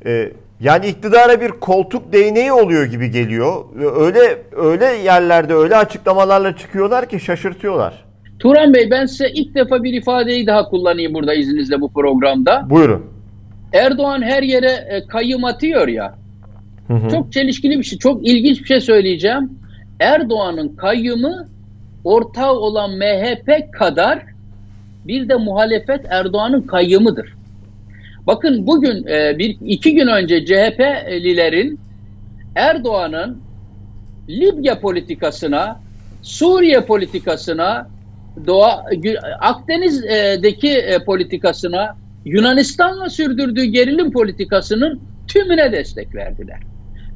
[0.06, 3.64] e, yani iktidara bir koltuk değneği oluyor gibi geliyor.
[3.96, 8.04] Öyle öyle yerlerde öyle açıklamalarla çıkıyorlar ki şaşırtıyorlar.
[8.44, 12.66] Turan Bey ben size ilk defa bir ifadeyi daha kullanayım burada izninizle bu programda.
[12.70, 13.06] Buyurun.
[13.72, 16.14] Erdoğan her yere e, kayyum atıyor ya.
[16.86, 17.10] Hı hı.
[17.10, 19.50] Çok çelişkili bir şey, çok ilginç bir şey söyleyeceğim.
[20.00, 21.46] Erdoğan'ın kayyumu
[22.04, 24.22] ortağı olan MHP kadar
[25.04, 27.34] bir de muhalefet Erdoğan'ın kayyımıdır.
[28.26, 31.78] Bakın bugün e, bir iki gün önce CHP'lilerin
[32.54, 33.38] Erdoğan'ın
[34.28, 35.80] Libya politikasına,
[36.22, 37.93] Suriye politikasına,
[38.46, 38.84] Doğa
[39.40, 46.58] Akdeniz'deki e, politikasına, Yunanistan'la sürdürdüğü gerilim politikasının tümüne destek verdiler.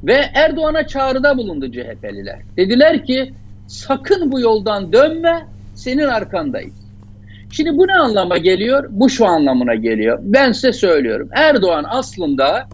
[0.03, 2.39] Ve Erdoğan'a çağrıda bulundu CHP'liler.
[2.57, 3.33] Dediler ki
[3.67, 6.73] sakın bu yoldan dönme, senin arkandayız.
[7.51, 8.87] Şimdi bu ne anlama geliyor?
[8.89, 10.19] Bu şu anlamına geliyor.
[10.21, 11.29] Ben size söylüyorum.
[11.35, 12.67] Erdoğan aslında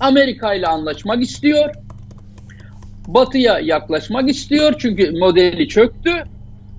[0.00, 1.74] Amerika ile anlaşmak istiyor.
[3.06, 6.10] Batı'ya yaklaşmak istiyor çünkü modeli çöktü.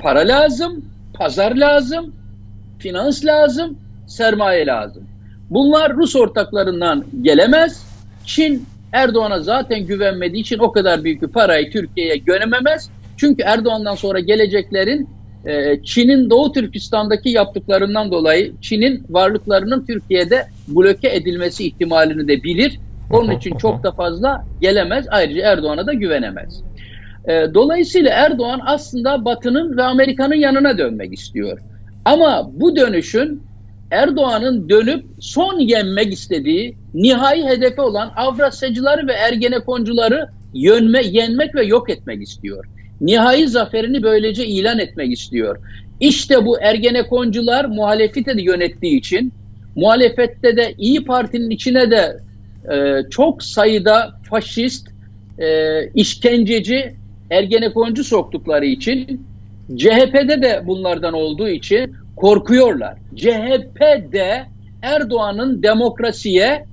[0.02, 2.14] Para lazım, pazar lazım,
[2.80, 5.04] finans lazım, sermaye lazım.
[5.50, 7.84] Bunlar Rus ortaklarından gelemez.
[8.26, 12.90] Çin Erdoğan'a zaten güvenmediği için o kadar büyük bir parayı Türkiye'ye gönememez.
[13.18, 15.10] Çünkü Erdoğan'dan sonra geleceklerin
[15.46, 22.80] e, Çin'in Doğu Türkistan'daki yaptıklarından dolayı Çin'in varlıklarının Türkiye'de bloke edilmesi ihtimalini de bilir.
[23.12, 25.06] Onun için çok da fazla gelemez.
[25.12, 26.62] Ayrıca Erdoğan'a da güvenemez.
[27.28, 31.60] E, dolayısıyla Erdoğan aslında Batı'nın ve Amerika'nın yanına dönmek istiyor.
[32.06, 33.44] Ama bu dönüşün
[33.92, 41.90] Erdoğan'ın dönüp son yenmek istediği nihai hedefi olan Avrasyacıları ve Ergenekoncuları yönme, yenmek ve yok
[41.90, 42.66] etmek istiyor.
[43.02, 45.58] Nihai zaferini böylece ilan etmek istiyor.
[46.00, 49.34] İşte bu Ergenekoncular muhalefeti de yönettiği için
[49.76, 52.20] muhalefette de İyi Parti'nin içine de
[52.74, 54.88] e, çok sayıda faşist,
[55.40, 55.48] e,
[55.96, 56.96] işkenceci,
[57.32, 59.26] Ergenekoncu soktukları için
[59.78, 62.98] CHP'de de bunlardan olduğu için korkuyorlar.
[63.15, 63.80] CHP
[64.13, 64.46] de
[64.82, 66.65] Erdoğan'ın demokrasiye,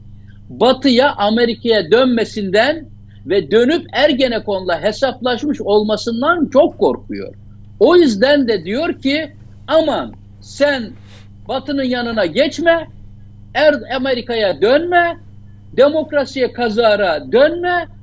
[0.48, 2.86] batıya, Amerika'ya dönmesinden
[3.26, 7.34] ve dönüp Ergenekon'la hesaplaşmış olmasından çok korkuyor.
[7.80, 9.32] O yüzden de diyor ki
[9.66, 10.90] aman sen
[11.48, 12.88] Batı'nın yanına geçme,
[13.54, 15.16] er Amerika'ya dönme,
[15.76, 17.97] demokrasiye kazara dönme.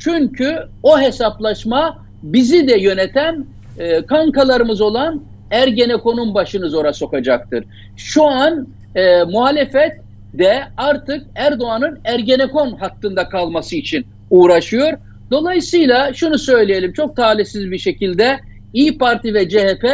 [0.00, 3.46] Çünkü o hesaplaşma bizi de yöneten
[3.78, 7.64] e, kankalarımız olan Ergenekon'un başını zora sokacaktır.
[7.96, 9.92] Şu an e, muhalefet
[10.34, 14.98] de artık Erdoğan'ın Ergenekon hattında kalması için uğraşıyor.
[15.30, 18.40] Dolayısıyla şunu söyleyelim çok talihsiz bir şekilde
[18.72, 19.86] İyi Parti ve CHP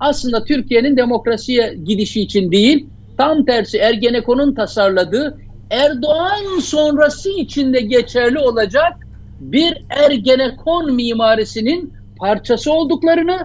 [0.00, 2.86] aslında Türkiye'nin demokrasiye gidişi için değil,
[3.18, 5.38] tam tersi Ergenekon'un tasarladığı
[5.70, 8.92] Erdoğan sonrası içinde geçerli olacak
[9.40, 13.38] bir Ergenekon mimarisinin parçası olduklarını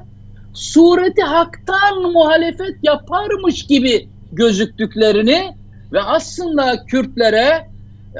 [0.54, 5.54] sureti haktan muhalefet yaparmış gibi gözüktüklerini
[5.94, 7.68] ve aslında Kürtlere,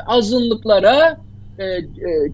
[0.08, 1.18] azınlıklara,
[1.60, 1.84] e, e,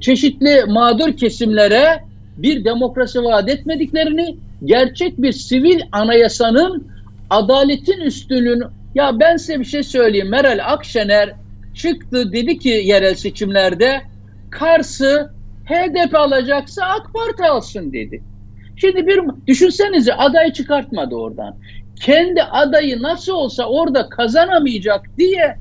[0.01, 2.03] çeşitli mağdur kesimlere
[2.37, 6.87] bir demokrasi vaat etmediklerini, gerçek bir sivil anayasanın
[7.29, 8.63] adaletin üstünlüğünü
[8.95, 10.29] ya ben size bir şey söyleyeyim.
[10.29, 11.33] Meral Akşener
[11.75, 14.01] çıktı dedi ki yerel seçimlerde
[14.51, 15.31] Kars'ı
[15.65, 18.23] HDP alacaksa AK Parti alsın dedi.
[18.75, 21.55] Şimdi bir düşünsenize aday çıkartmadı oradan.
[21.95, 25.55] Kendi adayı nasıl olsa orada kazanamayacak diye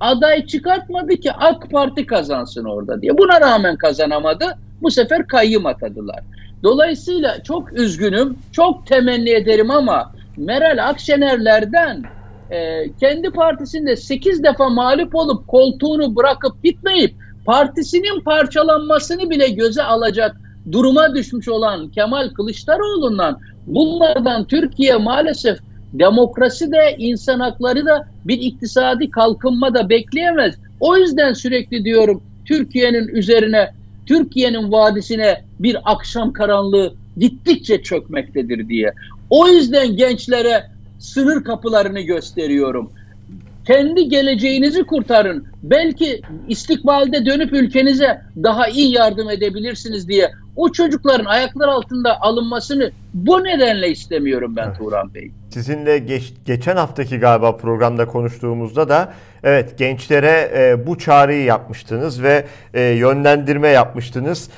[0.00, 3.18] aday çıkartmadı ki AK Parti kazansın orada diye.
[3.18, 4.58] Buna rağmen kazanamadı.
[4.82, 6.20] Bu sefer kayyım atadılar.
[6.62, 12.02] Dolayısıyla çok üzgünüm, çok temenni ederim ama Meral Akşenerlerden
[12.50, 17.14] e, kendi partisinde 8 defa mağlup olup koltuğunu bırakıp gitmeyip
[17.44, 20.36] partisinin parçalanmasını bile göze alacak
[20.72, 25.58] duruma düşmüş olan Kemal Kılıçdaroğlu'ndan bunlardan Türkiye maalesef
[25.92, 30.54] demokrasi de insan hakları da bir iktisadi kalkınma da bekleyemez.
[30.80, 33.70] O yüzden sürekli diyorum Türkiye'nin üzerine,
[34.06, 38.92] Türkiye'nin vadisine bir akşam karanlığı gittikçe çökmektedir diye.
[39.30, 40.64] O yüzden gençlere
[40.98, 42.92] sınır kapılarını gösteriyorum.
[43.66, 45.46] Kendi geleceğinizi kurtarın.
[45.62, 53.44] Belki istikbalde dönüp ülkenize daha iyi yardım edebilirsiniz diye o çocukların ayaklar altında alınmasını bu
[53.44, 54.78] nedenle istemiyorum ben evet.
[54.78, 55.30] Turan Bey.
[55.50, 59.12] Sizinle geç, geçen haftaki galiba programda konuştuğumuzda da
[59.42, 62.44] evet gençlere e, bu çağrıyı yapmıştınız ve
[62.74, 64.50] e, yönlendirme yapmıştınız.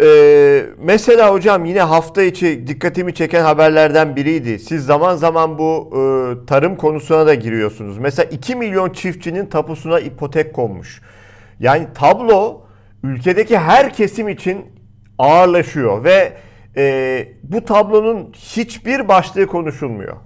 [0.00, 4.58] Ee, mesela hocam yine hafta içi dikkatimi çeken haberlerden biriydi.
[4.58, 6.00] Siz zaman zaman bu e,
[6.46, 7.98] tarım konusuna da giriyorsunuz.
[7.98, 11.02] Mesela 2 milyon çiftçinin tapusuna ipotek konmuş.
[11.60, 12.62] Yani tablo
[13.02, 14.66] ülkedeki her kesim için
[15.18, 16.32] ağırlaşıyor ve
[16.76, 20.16] e, bu tablonun hiçbir başlığı konuşulmuyor.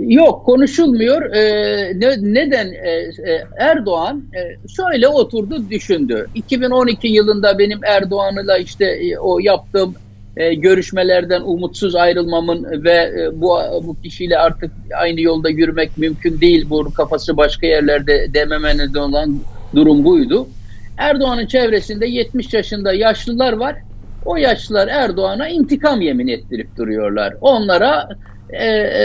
[0.00, 1.34] Yok konuşulmuyor.
[1.34, 2.72] Ee, ne, neden?
[2.72, 3.10] Ee,
[3.58, 6.26] Erdoğan e, şöyle oturdu düşündü.
[6.34, 9.94] 2012 yılında benim Erdoğan'la işte e, o yaptığım
[10.36, 16.66] e, görüşmelerden umutsuz ayrılmamın ve e, bu bu kişiyle artık aynı yolda yürümek mümkün değil.
[16.70, 19.40] Bu kafası başka yerlerde dememe neden olan
[19.74, 20.48] durum buydu.
[20.96, 23.76] Erdoğan'ın çevresinde 70 yaşında yaşlılar var.
[24.24, 27.34] O yaşlılar Erdoğan'a intikam yemin ettirip duruyorlar.
[27.40, 28.08] Onlara
[28.50, 29.02] e, e,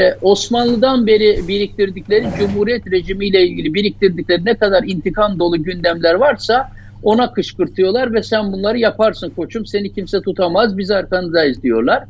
[0.00, 6.68] e, Osmanlı'dan beri biriktirdikleri Cumhuriyet rejimiyle ilgili biriktirdikleri ne kadar intikam dolu gündemler varsa
[7.02, 12.04] ona kışkırtıyorlar ve sen bunları yaparsın koçum seni kimse tutamaz biz arkandayız diyorlar.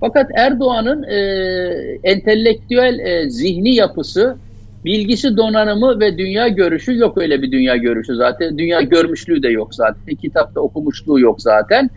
[0.00, 1.18] Fakat Erdoğan'ın e,
[2.02, 4.36] entelektüel e, zihni yapısı,
[4.84, 8.58] bilgisi donanımı ve dünya görüşü yok öyle bir dünya görüşü zaten.
[8.58, 10.14] Dünya görmüşlüğü de yok zaten.
[10.14, 11.90] Kitapta okumuşluğu yok zaten.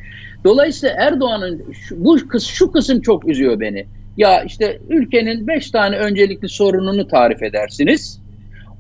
[0.44, 3.86] Dolayısıyla Erdoğan'ın şu, bu kız şu kısım çok üzüyor beni.
[4.18, 8.20] Ya işte ülkenin beş tane öncelikli sorununu tarif edersiniz.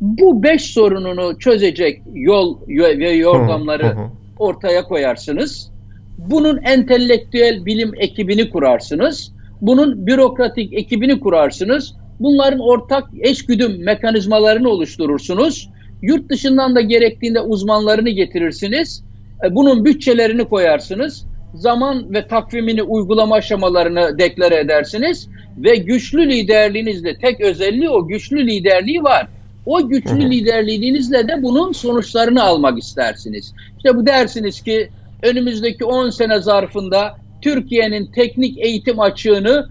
[0.01, 3.95] Bu beş sorununu çözecek yol ve yordamları
[4.39, 5.71] ortaya koyarsınız.
[6.17, 9.31] Bunun entelektüel bilim ekibini kurarsınız.
[9.61, 11.93] Bunun bürokratik ekibini kurarsınız.
[12.19, 15.69] Bunların ortak eşgüdüm mekanizmalarını oluşturursunuz.
[16.01, 19.03] Yurt dışından da gerektiğinde uzmanlarını getirirsiniz.
[19.43, 25.27] E, bunun bütçelerini koyarsınız zaman ve takvimini uygulama aşamalarını deklare edersiniz
[25.57, 29.27] ve güçlü liderliğinizle tek özelliği o güçlü liderliği var.
[29.65, 33.53] O güçlü liderliğinizle de bunun sonuçlarını almak istersiniz.
[33.77, 34.89] İşte bu dersiniz ki
[35.21, 39.69] önümüzdeki 10 sene zarfında Türkiye'nin teknik eğitim açığını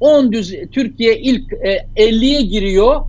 [0.00, 3.00] 10 düz Türkiye ilk e, 50'ye giriyor.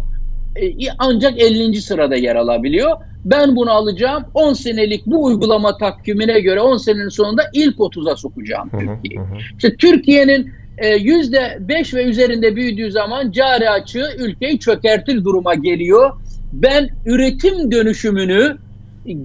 [0.56, 1.82] E, ancak 50.
[1.82, 2.98] sırada yer alabiliyor.
[3.26, 8.70] Ben bunu alacağım 10 senelik bu uygulama takvimine göre 10 senenin sonunda ilk 30'a sokacağım
[8.70, 9.20] Türkiye'yi.
[9.58, 16.12] İşte Türkiye'nin e, yüzde beş ve üzerinde büyüdüğü zaman cari açığı ülkeyi çökertir duruma geliyor.
[16.54, 18.58] Ben üretim dönüşümünü,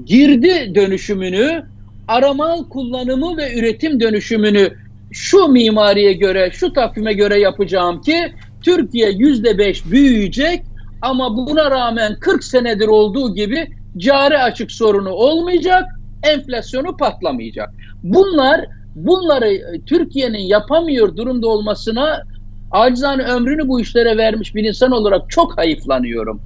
[0.06, 1.62] girdi dönüşümünü,
[2.08, 4.72] aramal kullanımı ve üretim dönüşümünü
[5.12, 8.32] şu mimariye göre, şu takvime göre yapacağım ki
[8.62, 10.62] Türkiye yüzde beş büyüyecek
[11.02, 15.84] ama buna rağmen 40 senedir olduğu gibi cari açık sorunu olmayacak,
[16.22, 17.70] enflasyonu patlamayacak.
[18.02, 22.22] Bunlar bunları e, Türkiye'nin yapamıyor durumda olmasına
[22.70, 26.40] acizane ömrünü bu işlere vermiş bir insan olarak çok hayıflanıyorum.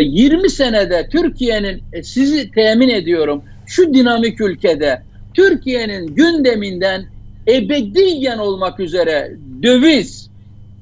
[0.00, 5.02] 20 e, senede Türkiye'nin e, sizi temin ediyorum şu dinamik ülkede
[5.34, 7.06] Türkiye'nin gündeminden
[7.48, 10.30] ebediyen olmak üzere döviz,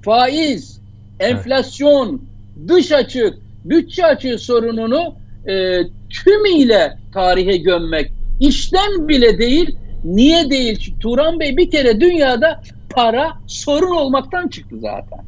[0.02, 0.80] faiz,
[1.20, 2.22] enflasyon,
[2.68, 3.34] dış açık,
[3.64, 5.14] bütçe açığı sorununu
[5.48, 9.76] e, tümüyle tarihe gömmek işten bile değil.
[10.04, 10.94] Niye değil?
[11.00, 15.24] Turan Bey bir kere dünyada para sorun olmaktan çıktı zaten.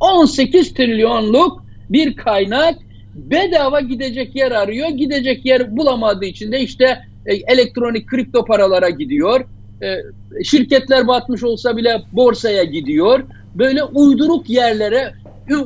[0.00, 2.74] 18 trilyonluk bir kaynak
[3.14, 4.88] bedava gidecek yer arıyor.
[4.88, 9.44] Gidecek yer bulamadığı için de işte e, elektronik kripto paralara gidiyor.
[9.82, 9.96] E,
[10.44, 13.24] şirketler batmış olsa bile borsaya gidiyor.
[13.54, 15.12] Böyle uyduruk yerlere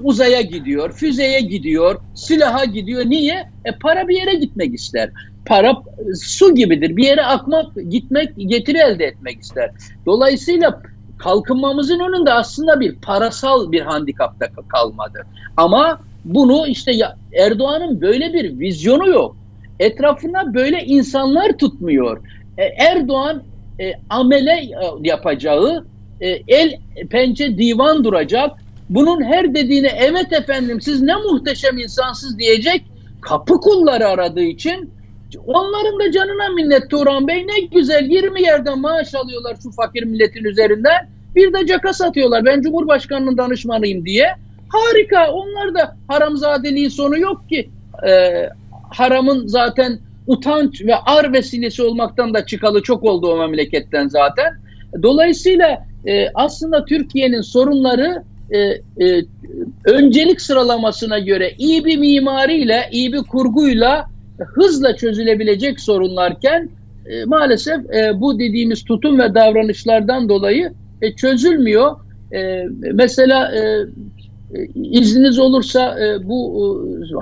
[0.02, 3.02] uzaya gidiyor, füzeye gidiyor, silaha gidiyor.
[3.06, 3.48] Niye?
[3.64, 5.10] E para bir yere gitmek ister.
[5.46, 5.82] Para
[6.22, 6.96] su gibidir.
[6.96, 9.70] Bir yere akmak, gitmek, getiri elde etmek ister.
[10.06, 10.82] Dolayısıyla
[11.18, 15.26] kalkınmamızın önünde aslında bir parasal bir handikapta kalmadı.
[15.56, 16.92] Ama bunu işte
[17.38, 19.36] Erdoğan'ın böyle bir vizyonu yok.
[19.80, 22.20] Etrafına böyle insanlar tutmuyor.
[22.58, 23.42] E, Erdoğan
[23.80, 25.84] e, amele e, yapacağı,
[26.20, 26.78] e, el
[27.10, 28.50] pençe divan duracak,
[28.88, 32.82] bunun her dediğine evet efendim siz ne muhteşem insansız diyecek
[33.20, 34.90] kapı kulları aradığı için
[35.46, 40.44] onların da canına minnet Turan Bey ne güzel 20 yerden maaş alıyorlar şu fakir milletin
[40.44, 44.26] üzerinden bir de caka satıyorlar ben Cumhurbaşkanı'nın danışmanıyım diye.
[44.68, 47.70] Harika onlar da haramzadeliğin sonu yok ki.
[48.08, 48.48] Ee,
[48.90, 54.52] haramın zaten utanç ve ar vesilesi olmaktan da çıkalı çok oldu o memleketten zaten.
[55.02, 59.24] Dolayısıyla e, aslında Türkiye'nin sorunları e, e,
[59.84, 64.06] öncelik sıralamasına göre iyi bir mimariyle, iyi bir kurguyla
[64.38, 66.68] hızla çözülebilecek sorunlarken
[67.06, 71.96] e, maalesef e, bu dediğimiz tutum ve davranışlardan dolayı e, çözülmüyor.
[72.32, 76.66] E, mesela e, e izniniz olursa e, bu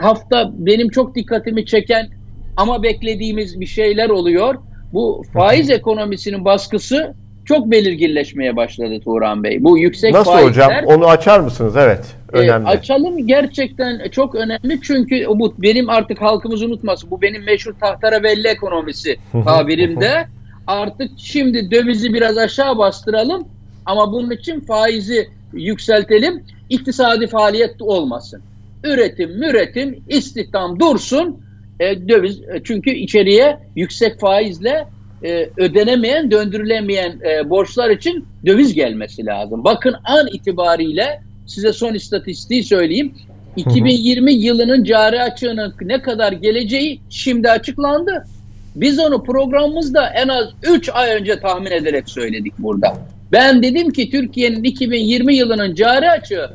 [0.00, 2.08] e, hafta benim çok dikkatimi çeken
[2.56, 4.54] ama beklediğimiz bir şeyler oluyor.
[4.92, 7.14] Bu faiz ekonomisinin baskısı
[7.44, 9.64] çok belirginleşmeye başladı Turan Bey.
[9.64, 10.48] Bu yüksek Nasıl faizler...
[10.48, 10.70] hocam?
[10.86, 11.76] Onu açar mısınız?
[11.76, 12.04] Evet.
[12.32, 12.66] E, önemli.
[12.66, 17.10] E, açalım gerçekten çok önemli çünkü bu benim artık halkımız unutmasın.
[17.10, 20.26] Bu benim meşhur tahtara belli ekonomisi tabirimde.
[20.66, 23.48] artık şimdi dövizi biraz aşağı bastıralım
[23.86, 26.44] ama bunun için faizi yükseltelim.
[26.68, 28.42] İktisadi faaliyet olmasın.
[28.84, 31.40] Üretim, müretim, istihdam dursun.
[31.80, 34.86] E, döviz e, çünkü içeriye yüksek faizle
[35.24, 39.64] e, ödenemeyen, döndürülemeyen e, borçlar için döviz gelmesi lazım.
[39.64, 43.14] Bakın an itibariyle size son istatistiği söyleyeyim.
[43.56, 44.38] 2020 hı hı.
[44.38, 48.24] yılının cari açığının ne kadar geleceği şimdi açıklandı.
[48.76, 52.98] Biz onu programımızda en az 3 ay önce tahmin ederek söyledik burada.
[53.32, 56.50] Ben dedim ki Türkiye'nin 2020 yılının cari açığı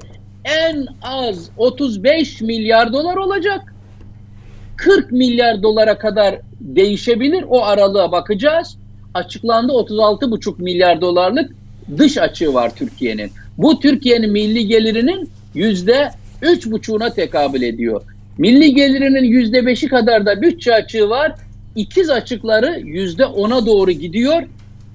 [0.46, 3.74] en az 35 milyar dolar olacak.
[4.78, 6.40] 40 milyar dolara kadar
[6.76, 7.46] değişebilir.
[7.50, 8.78] O aralığa bakacağız.
[9.14, 11.52] Açıklandı 36,5 milyar dolarlık
[11.98, 13.32] dış açığı var Türkiye'nin.
[13.58, 16.10] Bu Türkiye'nin milli gelirinin yüzde
[16.42, 18.02] üç buçuğuna tekabül ediyor.
[18.38, 21.36] Milli gelirinin yüzde beşi kadar da bütçe açığı var.
[21.76, 24.44] İkiz açıkları yüzde ona doğru gidiyor.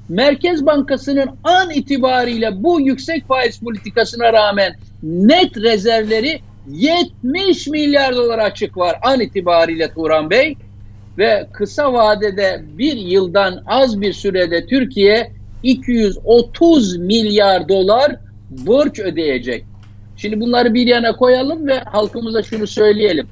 [0.09, 8.77] Merkez Bankası'nın an itibariyle bu yüksek faiz politikasına rağmen net rezervleri 70 milyar dolar açık
[8.77, 10.57] var an itibariyle Turan Bey
[11.19, 18.17] ve kısa vadede bir yıldan az bir sürede Türkiye 230 milyar dolar
[18.51, 19.65] borç ödeyecek.
[20.17, 23.27] Şimdi bunları bir yana koyalım ve halkımıza şunu söyleyelim.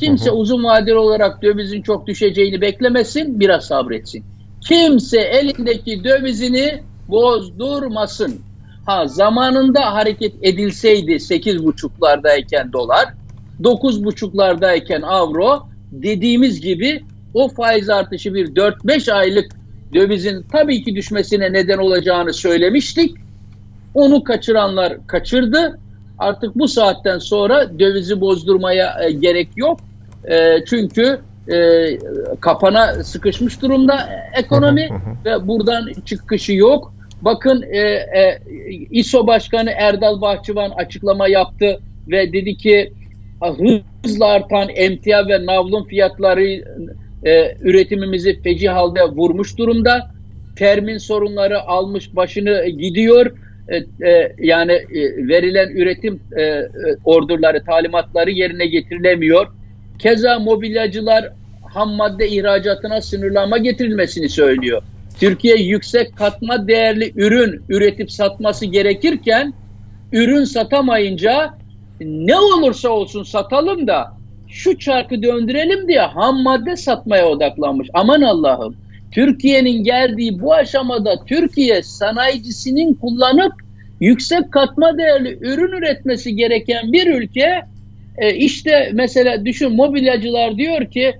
[0.00, 4.24] Kimse uzun vadeli olarak dövizin çok düşeceğini beklemesin, biraz sabretsin.
[4.68, 8.40] Kimse elindeki dövizini bozdurmasın.
[8.86, 13.08] Ha zamanında hareket edilseydi 8,5'lardayken dolar,
[13.62, 15.62] 9,5'lardayken avro
[15.92, 17.02] dediğimiz gibi
[17.34, 19.52] o faiz artışı bir 4-5 aylık
[19.94, 23.16] dövizin tabii ki düşmesine neden olacağını söylemiştik.
[23.94, 25.78] Onu kaçıranlar kaçırdı.
[26.18, 29.80] Artık bu saatten sonra dövizi bozdurmaya e, gerek yok.
[30.30, 31.20] E, çünkü
[31.52, 31.88] e,
[32.40, 34.88] kapana sıkışmış durumda ekonomi
[35.24, 36.94] ve buradan çıkışı yok.
[37.22, 38.40] Bakın e, e,
[38.90, 41.80] İSO Başkanı Erdal Bahçıvan açıklama yaptı
[42.10, 42.92] ve dedi ki
[44.04, 46.64] hızla artan emtia ve navlun fiyatları
[47.24, 50.10] e, üretimimizi feci halde vurmuş durumda.
[50.56, 53.32] Termin sorunları almış başını gidiyor.
[53.68, 53.76] E,
[54.08, 56.62] e, yani e, verilen üretim e,
[57.04, 59.46] ordurları, talimatları yerine getirilemiyor.
[59.98, 61.32] Keza mobilyacılar
[61.74, 64.82] ham madde ihracatına sınırlama getirilmesini söylüyor.
[65.20, 69.52] Türkiye yüksek katma değerli ürün üretip satması gerekirken
[70.12, 71.54] ürün satamayınca
[72.00, 74.21] ne olursa olsun satalım da
[74.52, 77.88] şu çarkı döndürelim diye ham madde satmaya odaklanmış.
[77.94, 78.76] Aman Allah'ım.
[79.12, 83.52] Türkiye'nin geldiği bu aşamada Türkiye sanayicisinin kullanıp
[84.00, 87.62] yüksek katma değerli ürün üretmesi gereken bir ülke
[88.18, 91.14] e, işte mesela düşün mobilyacılar diyor ki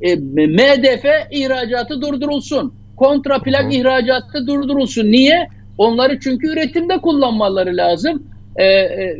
[0.00, 2.74] e, MDF ihracatı durdurulsun.
[2.96, 5.12] Kontraplak ihracatı durdurulsun.
[5.12, 5.48] Niye?
[5.78, 8.22] Onları çünkü üretimde kullanmaları lazım.
[8.56, 9.16] E, e,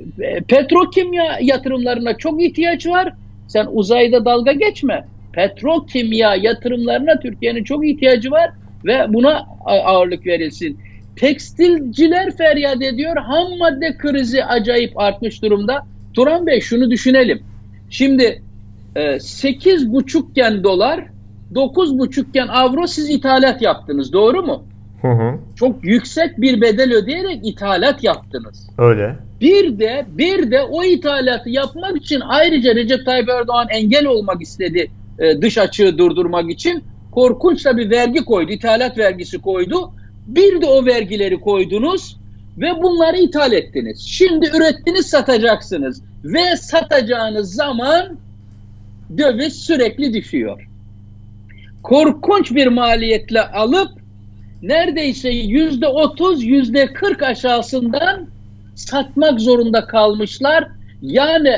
[0.48, 3.12] petrokimya yatırımlarına çok ihtiyaç var.
[3.48, 5.04] Sen uzayda dalga geçme.
[5.32, 8.50] Petrokimya yatırımlarına Türkiye'nin çok ihtiyacı var
[8.84, 10.80] ve buna ağırlık verilsin.
[11.16, 13.16] Tekstilciler feryat ediyor.
[13.16, 15.86] Ham madde krizi acayip artmış durumda.
[16.14, 17.42] Turan Bey şunu düşünelim.
[17.90, 18.42] Şimdi
[18.96, 21.04] e, 8 buçukken dolar,
[21.54, 24.12] 9 buçukken avro siz ithalat yaptınız.
[24.12, 24.64] Doğru mu?
[25.02, 25.38] Hı hı.
[25.56, 28.70] Çok yüksek bir bedel ödeyerek ithalat yaptınız.
[28.78, 29.16] Öyle.
[29.40, 34.90] Bir de bir de o ithalatı yapmak için ayrıca Recep Tayyip Erdoğan engel olmak istedi
[35.18, 36.84] e, dış açığı durdurmak için.
[37.12, 38.52] Korkunç da bir vergi koydu.
[38.52, 39.92] ithalat vergisi koydu.
[40.26, 42.16] Bir de o vergileri koydunuz
[42.58, 44.00] ve bunları ithal ettiniz.
[44.00, 48.18] Şimdi ürettiniz satacaksınız ve satacağınız zaman
[49.18, 50.68] döviz sürekli düşüyor.
[51.82, 53.97] Korkunç bir maliyetle alıp
[54.62, 58.26] neredeyse yüzde otuz, yüzde kırk aşağısından
[58.74, 60.68] satmak zorunda kalmışlar.
[61.02, 61.54] Yani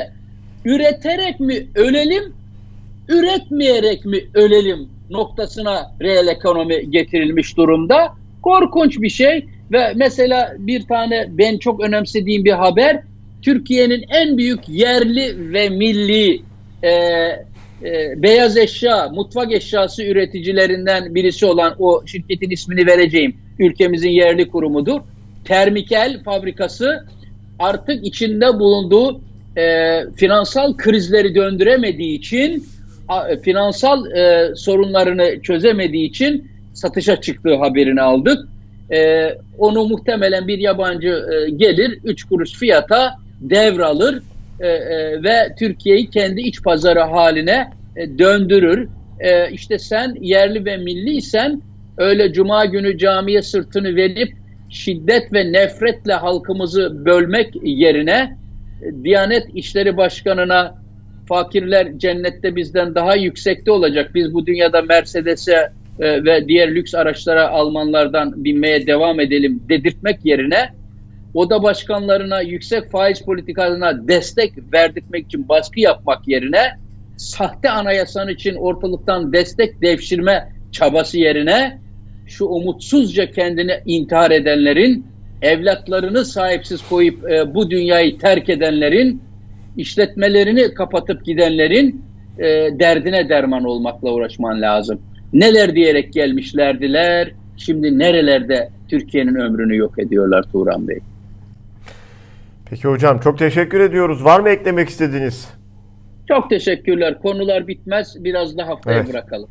[0.65, 2.33] üreterek mi ölelim,
[3.09, 8.13] üretmeyerek mi ölelim noktasına reel ekonomi getirilmiş durumda.
[8.41, 9.45] Korkunç bir şey.
[9.71, 13.01] Ve mesela bir tane ben çok önemsediğim bir haber
[13.41, 16.41] Türkiye'nin en büyük yerli ve milli
[16.83, 16.91] e,
[17.83, 23.35] e, beyaz eşya, mutfak eşyası üreticilerinden birisi olan o şirketin ismini vereceğim.
[23.59, 25.01] Ülkemizin yerli kurumudur.
[25.45, 27.05] Termikel fabrikası
[27.59, 29.21] artık içinde bulunduğu
[29.57, 29.63] e,
[30.15, 32.65] finansal krizleri döndüremediği için
[33.07, 38.47] a, finansal e, sorunlarını çözemediği için satışa çıktığı haberini aldık.
[38.93, 44.23] E, onu muhtemelen bir yabancı e, gelir 3 kuruş fiyata devralır
[44.61, 48.89] e, e, ve Türkiye'yi kendi iç pazarı haline e, döndürür.
[49.19, 51.61] E, işte sen yerli ve milliysen
[51.97, 54.33] öyle cuma günü camiye sırtını verip
[54.69, 58.37] şiddet ve nefretle halkımızı bölmek yerine
[58.81, 60.81] e, Diyanet İşleri Başkanı'na
[61.27, 64.11] fakirler cennette bizden daha yüksekte olacak.
[64.15, 70.80] Biz bu dünyada Mercedes'e e, ve diğer lüks araçlara Almanlardan binmeye devam edelim dedirtmek yerine
[71.33, 76.71] oda başkanlarına yüksek faiz politikalarına destek verdirtmek için baskı yapmak yerine
[77.17, 81.79] sahte anayasan için ortalıktan destek devşirme çabası yerine
[82.27, 85.05] şu umutsuzca kendini intihar edenlerin,
[85.41, 89.21] evlatlarını sahipsiz koyup e, bu dünyayı terk edenlerin,
[89.77, 92.01] işletmelerini kapatıp gidenlerin
[92.39, 92.43] e,
[92.79, 95.01] derdine derman olmakla uğraşman lazım.
[95.33, 100.99] Neler diyerek gelmişlerdiler, şimdi nerelerde Türkiye'nin ömrünü yok ediyorlar Turan Bey.
[102.71, 104.25] Peki hocam çok teşekkür ediyoruz.
[104.25, 105.49] Var mı eklemek istediğiniz?
[106.27, 107.19] Çok teşekkürler.
[107.21, 108.15] Konular bitmez.
[108.23, 109.13] Biraz da haftaya evet.
[109.13, 109.49] bırakalım.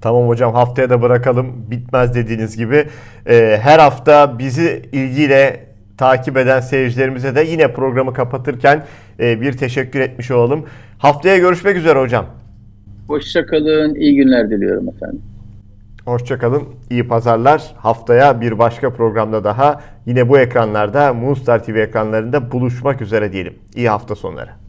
[0.00, 1.70] Tamam hocam haftaya da bırakalım.
[1.70, 2.86] Bitmez dediğiniz gibi.
[3.26, 5.66] Ee, her hafta bizi ilgiyle
[5.98, 8.84] takip eden seyircilerimize de yine programı kapatırken
[9.20, 10.66] e, bir teşekkür etmiş olalım.
[10.98, 12.26] Haftaya görüşmek üzere hocam.
[13.08, 13.94] Hoşçakalın.
[13.94, 15.22] İyi günler diliyorum efendim.
[16.04, 16.68] Hoşçakalın.
[16.90, 17.74] İyi pazarlar.
[17.78, 23.58] Haftaya bir başka programda daha yine bu ekranlarda Moonstar TV ekranlarında buluşmak üzere diyelim.
[23.74, 24.61] İyi hafta sonları.